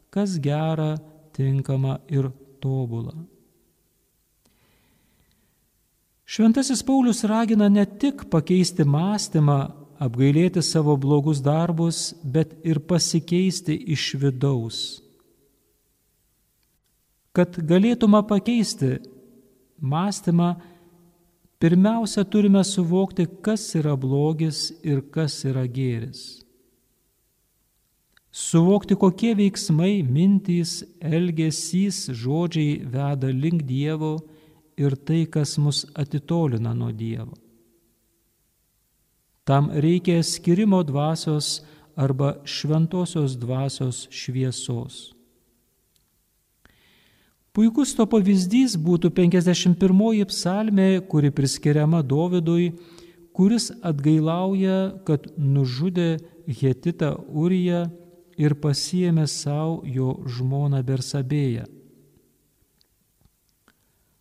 kas 0.08 0.38
gera, 0.40 0.94
tinkama 1.36 1.98
ir 2.08 2.30
tobula. 2.64 3.12
Šventasis 6.26 6.80
Paulius 6.88 7.26
ragina 7.28 7.68
ne 7.70 7.84
tik 7.86 8.24
pakeisti 8.32 8.86
mąstymą, 8.88 9.58
apgailėti 10.00 10.64
savo 10.64 10.96
blogus 10.98 11.42
darbus, 11.44 12.14
bet 12.24 12.56
ir 12.64 12.80
pasikeisti 12.80 13.76
iš 13.94 14.08
vidaus. 14.24 14.80
Kad 17.36 17.60
galėtume 17.68 18.24
pakeisti 18.28 18.96
mąstymą, 19.84 20.56
pirmiausia 21.60 22.24
turime 22.24 22.64
suvokti, 22.64 23.28
kas 23.44 23.68
yra 23.76 24.00
blogis 24.00 24.70
ir 24.88 25.04
kas 25.12 25.44
yra 25.44 25.68
gėris. 25.68 26.45
Suvokti, 28.36 28.98
kokie 29.00 29.32
veiksmai, 29.32 30.02
mintys, 30.04 30.82
elgesys, 31.00 32.10
žodžiai 32.12 32.82
veda 32.84 33.30
link 33.32 33.64
Dievo 33.64 34.18
ir 34.76 34.98
tai, 35.08 35.22
kas 35.24 35.56
mus 35.56 35.86
atitolina 35.96 36.74
nuo 36.76 36.92
Dievo. 36.92 37.32
Tam 39.48 39.72
reikia 39.72 40.20
skirimo 40.20 40.84
dvasios 40.84 41.62
arba 41.96 42.34
šventosios 42.44 43.38
dvasios 43.40 44.04
šviesos. 44.12 45.16
Puikus 47.56 47.96
to 47.96 48.04
pavyzdys 48.04 48.76
būtų 48.76 49.16
51 49.16 50.28
psalmė, 50.28 50.90
kuri 51.08 51.32
priskiriama 51.32 52.04
Dovydui, 52.04 52.74
kuris 53.32 53.72
atgailauja, 53.80 54.98
kad 55.08 55.32
nužudė 55.40 56.18
Hetitą 56.52 57.16
Uriją 57.32 57.86
ir 58.38 58.56
pasiemė 58.60 59.28
savo 59.32 59.82
jo 59.88 60.16
žmoną 60.28 60.82
Bersabėją. 60.86 61.66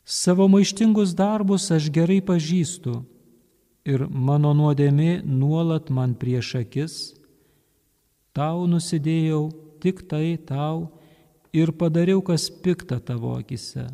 Savo 0.04 0.46
maištingus 0.52 1.14
darbus 1.16 1.70
aš 1.72 1.88
gerai 1.88 2.20
pažįstu 2.20 2.98
ir 3.88 4.04
mano 4.08 4.52
nuodėmė 4.56 5.22
nuolat 5.24 5.88
man 5.88 6.12
prieš 6.14 6.54
akis. 6.60 6.96
Tau 8.36 8.66
nusidėjau 8.68 9.48
tik 9.80 10.04
tai 10.10 10.36
tau 10.36 10.90
ir 11.54 11.72
padariau, 11.72 12.20
kas 12.20 12.50
pikta 12.50 12.98
tavo 13.00 13.36
akise. 13.38 13.86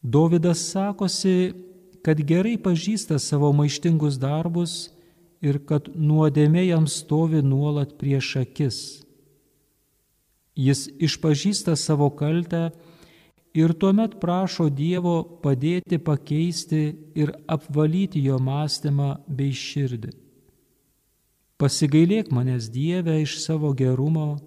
Dovydas 0.00 0.62
sakosi, 0.70 1.52
kad 2.00 2.20
gerai 2.24 2.56
pažįsta 2.56 3.18
savo 3.20 3.50
maištingus 3.52 4.16
darbus 4.16 4.88
ir 5.40 5.60
kad 5.66 5.88
nuodėmė 5.96 6.66
jam 6.68 6.86
stovi 6.86 7.40
nuolat 7.42 7.96
prieš 8.00 8.36
akis. 8.42 8.78
Jis 10.56 10.86
išpažįsta 11.00 11.76
savo 11.78 12.10
kaltę 12.12 12.70
ir 13.56 13.72
tuomet 13.72 14.18
prašo 14.20 14.68
Dievo 14.68 15.22
padėti 15.42 15.98
pakeisti 15.98 16.82
ir 17.16 17.32
apvalyti 17.48 18.22
jo 18.22 18.38
mąstymą 18.38 19.14
bei 19.26 19.54
širdį. 19.56 20.12
Pasigailėk 21.60 22.30
manęs 22.32 22.70
Dieve 22.72 23.18
iš 23.20 23.38
savo 23.42 23.72
gerumo, 23.76 24.38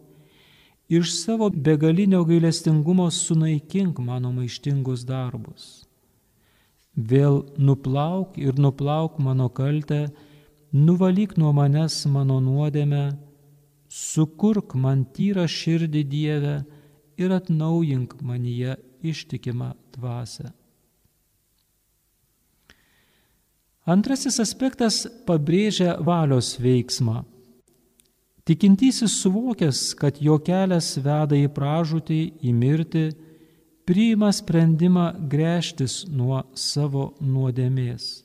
iš 0.89 1.12
savo 1.19 1.49
begalinio 1.49 2.23
gailestingumo 2.25 3.10
sunaikink 3.13 3.99
mano 4.01 4.32
maištingus 4.34 5.06
darbus. 5.06 5.86
Vėl 6.93 7.43
nuplauk 7.58 8.38
ir 8.38 8.58
nuplauk 8.58 9.17
mano 9.21 9.49
kaltę, 9.49 10.08
nuvalyk 10.73 11.38
nuo 11.38 11.53
manęs 11.53 12.05
mano 12.09 12.39
nuodėmę, 12.41 13.05
sukurk 13.89 14.73
man 14.73 15.05
tyrą 15.13 15.45
širdį 15.45 16.01
Dievę 16.09 16.55
ir 17.21 17.33
atnaujink 17.36 18.17
manyje 18.21 18.75
ištikimą 19.05 19.73
dvasę. 19.93 20.49
Antrasis 23.83 24.39
aspektas 24.39 25.03
pabrėžia 25.27 25.97
valios 25.99 26.55
veiksmą. 26.55 27.25
Tikintysis 28.47 29.12
suvokęs, 29.21 29.93
kad 29.99 30.17
jo 30.23 30.38
kelias 30.39 30.95
veda 31.03 31.36
į 31.36 31.49
pražūtį, 31.51 32.21
į 32.43 32.51
mirtį, 32.55 33.05
priima 33.88 34.31
sprendimą 34.31 35.12
grėžtis 35.31 36.05
nuo 36.07 36.41
savo 36.55 37.12
nuodėmės. 37.19 38.22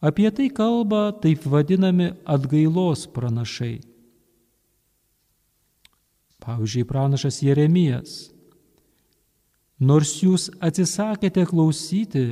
Apie 0.00 0.30
tai 0.32 0.48
kalba 0.48 1.10
taip 1.12 1.44
vadinami 1.44 2.12
atgailos 2.24 3.06
pranašai. 3.12 3.80
Pavyzdžiui, 6.40 6.88
pranašas 6.88 7.42
Jeremijas 7.44 8.30
Nors 9.80 10.18
jūs 10.20 10.50
atsisakėte 10.60 11.46
klausyti 11.48 12.24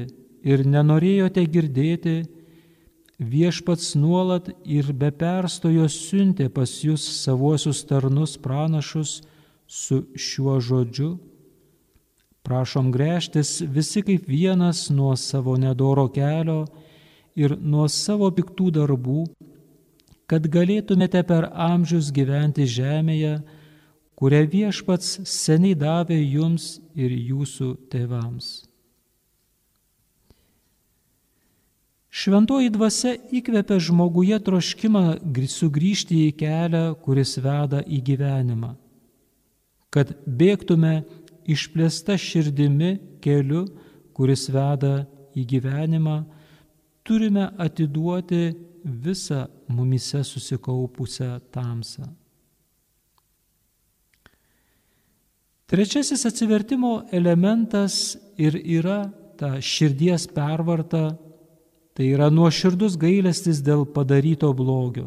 ir 0.45 0.63
nenorėjote 0.69 1.47
girdėti, 1.49 2.17
viešpats 3.19 3.95
nuolat 3.97 4.51
ir 4.69 4.93
be 4.93 5.09
perstojo 5.11 5.87
siuntė 5.89 6.51
pas 6.53 6.69
jūs 6.85 7.07
savuosius 7.23 7.81
tarnus 7.89 8.37
pranašus 8.37 9.23
su 9.65 10.03
šiuo 10.13 10.59
žodžiu. 10.61 11.15
Prašom 12.45 12.93
grėžtis 12.93 13.63
visi 13.65 14.05
kaip 14.05 14.29
vienas 14.29 14.91
nuo 14.93 15.17
savo 15.17 15.57
nedoro 15.57 16.05
kelio 16.13 16.67
ir 17.39 17.55
nuo 17.63 17.87
savo 17.93 18.29
piktų 18.35 18.73
darbų, 18.81 19.25
kad 20.29 20.45
galėtumėte 20.53 21.23
per 21.25 21.49
amžius 21.55 22.11
gyventi 22.15 22.67
žemėje, 22.69 23.39
kurią 24.19 24.43
viešpats 24.51 25.21
seniai 25.31 25.77
davė 25.79 26.19
jums 26.19 26.79
ir 26.99 27.15
jūsų 27.15 27.75
tėvams. 27.93 28.49
Šventoji 32.19 32.73
dvasia 32.75 33.13
įkvepia 33.37 33.77
žmoguje 33.79 34.39
troškimą 34.43 35.03
sugrįžti 35.53 36.25
į 36.27 36.31
kelią, 36.41 36.85
kuris 37.05 37.37
veda 37.39 37.85
į 37.85 38.01
gyvenimą. 38.09 38.73
Kad 39.95 40.17
bėgtume 40.27 41.05
išplėsta 41.49 42.17
širdimi 42.19 42.97
keliu, 43.23 43.69
kuris 44.17 44.49
veda 44.51 45.07
į 45.37 45.45
gyvenimą, 45.53 46.17
turime 47.09 47.49
atiduoti 47.57 48.53
visą 48.85 49.47
mumise 49.73 50.21
susikaupusią 50.25 51.41
tamsą. 51.53 52.07
Trečiasis 55.69 56.25
atsivertimo 56.25 57.03
elementas 57.13 58.17
ir 58.41 58.57
yra 58.57 59.11
ta 59.37 59.59
širdies 59.61 60.25
pervarta, 60.33 61.19
tai 61.93 62.09
yra 62.15 62.31
nuoširdus 62.33 62.97
gailestis 62.97 63.61
dėl 63.65 63.85
padaryto 63.93 64.49
blogio. 64.57 65.05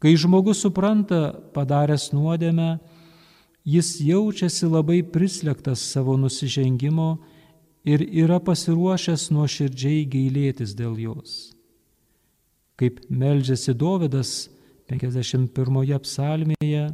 Kai 0.00 0.14
žmogus 0.16 0.62
supranta 0.62 1.34
padaręs 1.52 2.12
nuodėmę, 2.14 2.78
jis 3.68 3.96
jaučiasi 4.00 4.70
labai 4.70 5.02
prislėgtas 5.02 5.82
savo 5.92 6.16
nusižengimo 6.16 7.10
ir 7.86 8.02
yra 8.02 8.38
pasiruošęs 8.42 9.28
nuoširdžiai 9.34 10.06
gailėtis 10.10 10.74
dėl 10.78 10.96
jos. 10.98 11.34
Kaip 12.78 13.00
meldžiasi 13.10 13.74
Dovydas 13.74 14.48
51 14.90 15.98
psalmėje, 16.04 16.88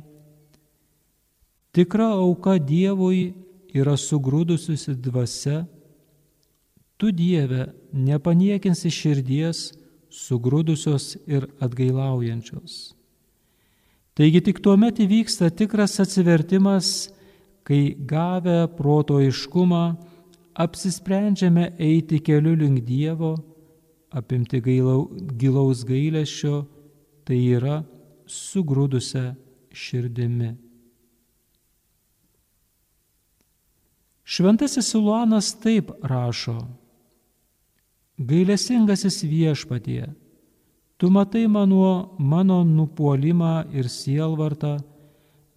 Tikra 1.74 2.12
auka 2.14 2.54
Dievui 2.62 3.32
yra 3.74 3.96
sugrūdusiusi 3.98 4.94
dvasia, 5.02 5.64
Tu 6.94 7.10
Dieve 7.10 7.72
nepaniekinsi 7.90 8.92
širdies 8.94 9.72
sugrūdusios 10.14 11.16
ir 11.26 11.48
atgailaujančios. 11.58 12.94
Taigi 14.14 14.44
tik 14.46 14.60
tuo 14.62 14.76
metu 14.78 15.02
įvyksta 15.02 15.50
tikras 15.50 15.98
atsivertimas, 15.98 17.10
kai 17.66 17.96
gavę 17.98 18.68
proto 18.78 19.18
iškumą 19.18 19.82
apsisprendžiame 20.54 21.72
eiti 21.78 22.20
keliu 22.22 22.54
link 22.56 22.84
Dievo, 22.86 23.34
apimti 24.14 24.60
gailau, 24.62 25.08
gilaus 25.38 25.82
gailėšio, 25.86 26.62
tai 27.26 27.40
yra 27.56 27.82
sugrūdusią 28.30 29.32
širdimi. 29.74 30.54
Šventasis 34.24 34.88
Siluanas 34.88 35.52
taip 35.60 35.90
rašo. 36.02 36.62
Gailestingasis 38.14 39.24
viešpatie, 39.26 40.06
tu 40.96 41.10
matai 41.10 41.48
mano, 41.50 42.14
mano 42.18 42.62
nupuolimą 42.64 43.66
ir 43.74 43.90
sielvartą, 43.90 44.78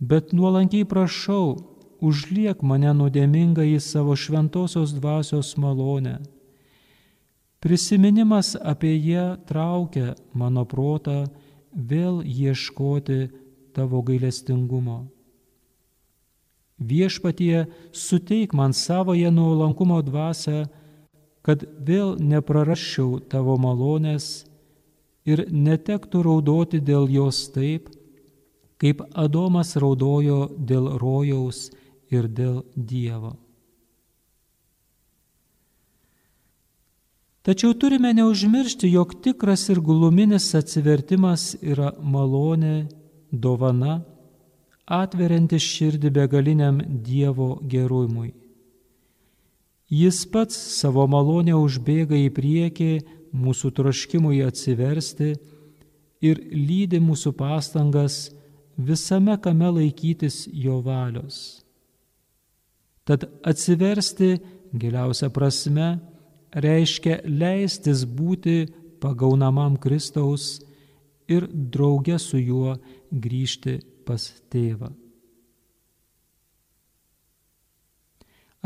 bet 0.02 0.34
nuolankiai 0.34 0.88
prašau, 0.90 1.77
užliek 2.02 2.62
mane 2.62 2.94
nuodėmingą 2.94 3.66
į 3.76 3.80
savo 3.84 4.16
šventosios 4.16 4.94
dvasios 4.98 5.56
malonę. 5.58 6.18
Prisiminimas 7.60 8.56
apie 8.56 8.94
ją 8.96 9.38
traukia 9.50 10.14
mano 10.34 10.66
protą 10.66 11.26
vėl 11.74 12.22
ieškoti 12.22 13.30
tavo 13.74 14.02
gailestingumo. 14.06 15.08
Viešpatie, 16.78 17.66
suteik 17.92 18.54
man 18.54 18.74
savoje 18.74 19.32
nuolankumo 19.34 19.98
dvasę, 20.06 20.68
kad 21.42 21.64
vėl 21.82 22.18
neprarasčiau 22.22 23.18
tavo 23.32 23.58
malonės 23.58 24.46
ir 25.26 25.48
netektų 25.50 26.22
raudoti 26.28 26.82
dėl 26.84 27.10
jos 27.10 27.48
taip, 27.56 27.90
kaip 28.78 29.02
Adomas 29.18 29.74
raudojo 29.80 30.52
dėl 30.54 30.92
rojaus 31.02 31.72
ir 32.12 32.28
dėl 32.28 32.64
Dievo. 32.76 33.36
Tačiau 37.48 37.72
turime 37.80 38.12
neužmiršti, 38.12 38.90
jog 38.92 39.14
tikras 39.24 39.70
ir 39.72 39.80
guluminis 39.80 40.50
atsivertimas 40.58 41.54
yra 41.64 41.94
malonė, 42.04 42.90
dovana, 43.32 44.02
atverianti 44.84 45.60
širdį 45.60 46.12
begaliniam 46.18 46.82
Dievo 47.08 47.54
gerumui. 47.64 48.34
Jis 49.88 50.26
pats 50.28 50.58
savo 50.76 51.06
malonę 51.08 51.56
užbėga 51.56 52.20
į 52.20 52.34
priekį 52.36 52.90
mūsų 53.32 53.72
troškimui 53.78 54.42
atsiversti 54.44 55.30
ir 56.28 56.42
lydi 56.52 57.00
mūsų 57.00 57.32
pastangas 57.40 58.26
visame 58.76 59.38
kame 59.40 59.72
laikytis 59.78 60.44
jo 60.52 60.82
valios. 60.84 61.64
Tad 63.08 63.24
atsiversti 63.48 64.36
giliausia 64.76 65.30
prasme 65.32 65.96
reiškia 66.52 67.22
leistis 67.24 68.04
būti 68.04 68.66
pagaunamam 69.00 69.78
Kristaus 69.80 70.58
ir 71.28 71.48
drauge 71.48 72.18
su 72.20 72.40
juo 72.40 72.76
grįžti 73.12 73.78
pas 74.08 74.24
tėvą. 74.52 74.92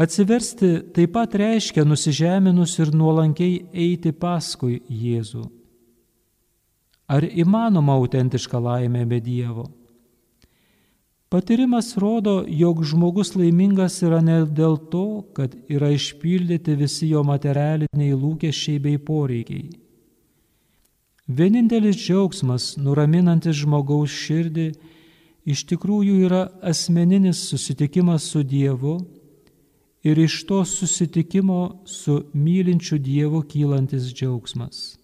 Atsiversti 0.01 0.69
taip 0.95 1.12
pat 1.13 1.36
reiškia 1.38 1.84
nusižeminus 1.86 2.77
ir 2.80 2.93
nuolankiai 2.95 3.60
eiti 3.73 4.13
paskui 4.15 4.80
Jėzų. 4.89 5.43
Ar 7.12 7.27
įmanoma 7.27 7.97
autentiška 7.99 8.58
laimė 8.58 9.04
be 9.06 9.19
Dievo? 9.21 9.67
Patyrimas 11.32 11.98
rodo, 11.98 12.44
jog 12.48 12.84
žmogus 12.84 13.30
laimingas 13.39 14.02
yra 14.04 14.17
ne 14.20 14.41
dėl 14.44 14.74
to, 14.91 15.04
kad 15.32 15.54
yra 15.72 15.94
išpildyti 15.96 16.76
visi 16.76 17.08
jo 17.13 17.22
materialiniai 17.24 18.17
lūkesčiai 18.20 18.82
bei 18.84 19.00
poreikiai. 19.00 19.70
Vienintelis 21.32 21.96
džiaugsmas, 21.96 22.74
nuraminantis 22.76 23.62
žmogaus 23.62 24.12
širdį, 24.12 24.67
iš 25.48 25.63
tikrųjų 25.72 26.20
yra 26.28 26.44
asmeninis 26.74 27.46
susitikimas 27.48 28.28
su 28.28 28.44
Dievu 28.44 28.98
ir 30.04 30.20
iš 30.20 30.41
to 30.50 30.65
susitikimo 30.67 31.62
su 31.88 32.26
mylinčiu 32.34 33.00
Dievu 33.00 33.46
kylantis 33.48 34.12
džiaugsmas. 34.12 35.00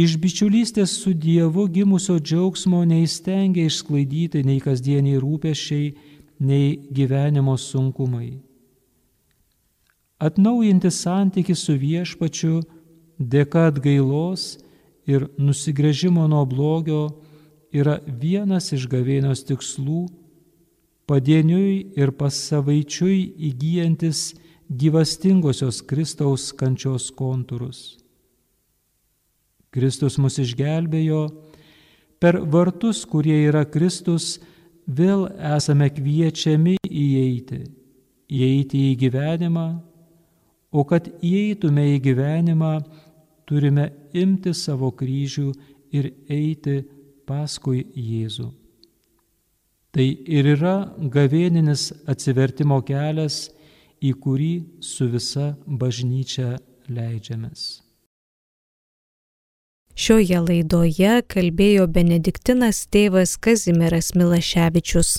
Iš 0.00 0.16
bičiulystės 0.22 0.92
su 1.02 1.12
Dievu 1.12 1.66
gimusio 1.68 2.16
džiaugsmo 2.22 2.80
neįstengia 2.88 3.66
išsklaidyti 3.68 4.40
nei 4.46 4.60
kasdieniai 4.64 5.18
rūpešiai, 5.20 5.90
nei 6.40 6.78
gyvenimo 6.96 7.56
sunkumai. 7.60 8.30
Atnaujinti 10.20 10.92
santyki 10.92 11.56
su 11.56 11.76
viešpačiu 11.80 12.60
dėka 13.20 13.66
atgailos 13.72 14.46
ir 15.08 15.28
nusigrėžimo 15.36 16.26
nuo 16.32 16.46
blogio 16.48 17.02
yra 17.72 17.98
vienas 18.24 18.72
iš 18.76 18.88
gavėnios 18.92 19.44
tikslų 19.48 20.06
padieniui 21.10 21.98
ir 22.00 22.12
pasavaičiui 22.16 23.18
įgyjantis 23.50 24.30
gyvastingosios 24.70 25.82
Kristaus 25.82 26.52
kančios 26.56 27.10
kontūrus. 27.16 27.99
Kristus 29.70 30.18
mus 30.18 30.38
išgelbėjo, 30.42 31.24
per 32.20 32.40
vartus, 32.52 33.04
kurie 33.06 33.36
yra 33.48 33.62
Kristus, 33.64 34.38
vėl 34.86 35.28
esame 35.56 35.88
kviečiami 35.94 36.76
įeiti, 36.84 37.60
įeiti 38.28 38.80
į 38.90 38.96
gyvenimą, 39.04 39.66
o 40.70 40.84
kad 40.86 41.06
įeitume 41.22 41.86
į 41.94 42.00
gyvenimą, 42.08 42.72
turime 43.46 43.90
imti 44.14 44.54
savo 44.54 44.90
kryžių 44.94 45.50
ir 45.94 46.10
eiti 46.30 46.80
paskui 47.26 47.84
Jėzų. 47.94 48.48
Tai 49.90 50.06
ir 50.06 50.46
yra 50.52 50.74
gavėninis 51.14 51.88
atsivertimo 52.10 52.78
kelias, 52.86 53.48
į 54.00 54.14
kurį 54.22 54.52
su 54.80 55.10
visa 55.10 55.52
bažnyčia 55.66 56.54
leidžiamės. 56.88 57.89
Šioje 60.00 60.38
laidoje 60.40 61.16
kalbėjo 61.28 61.84
Benediktinas 61.92 62.86
tėvas 62.94 63.34
Kazimieras 63.44 64.14
Milaševičius. 64.16 65.18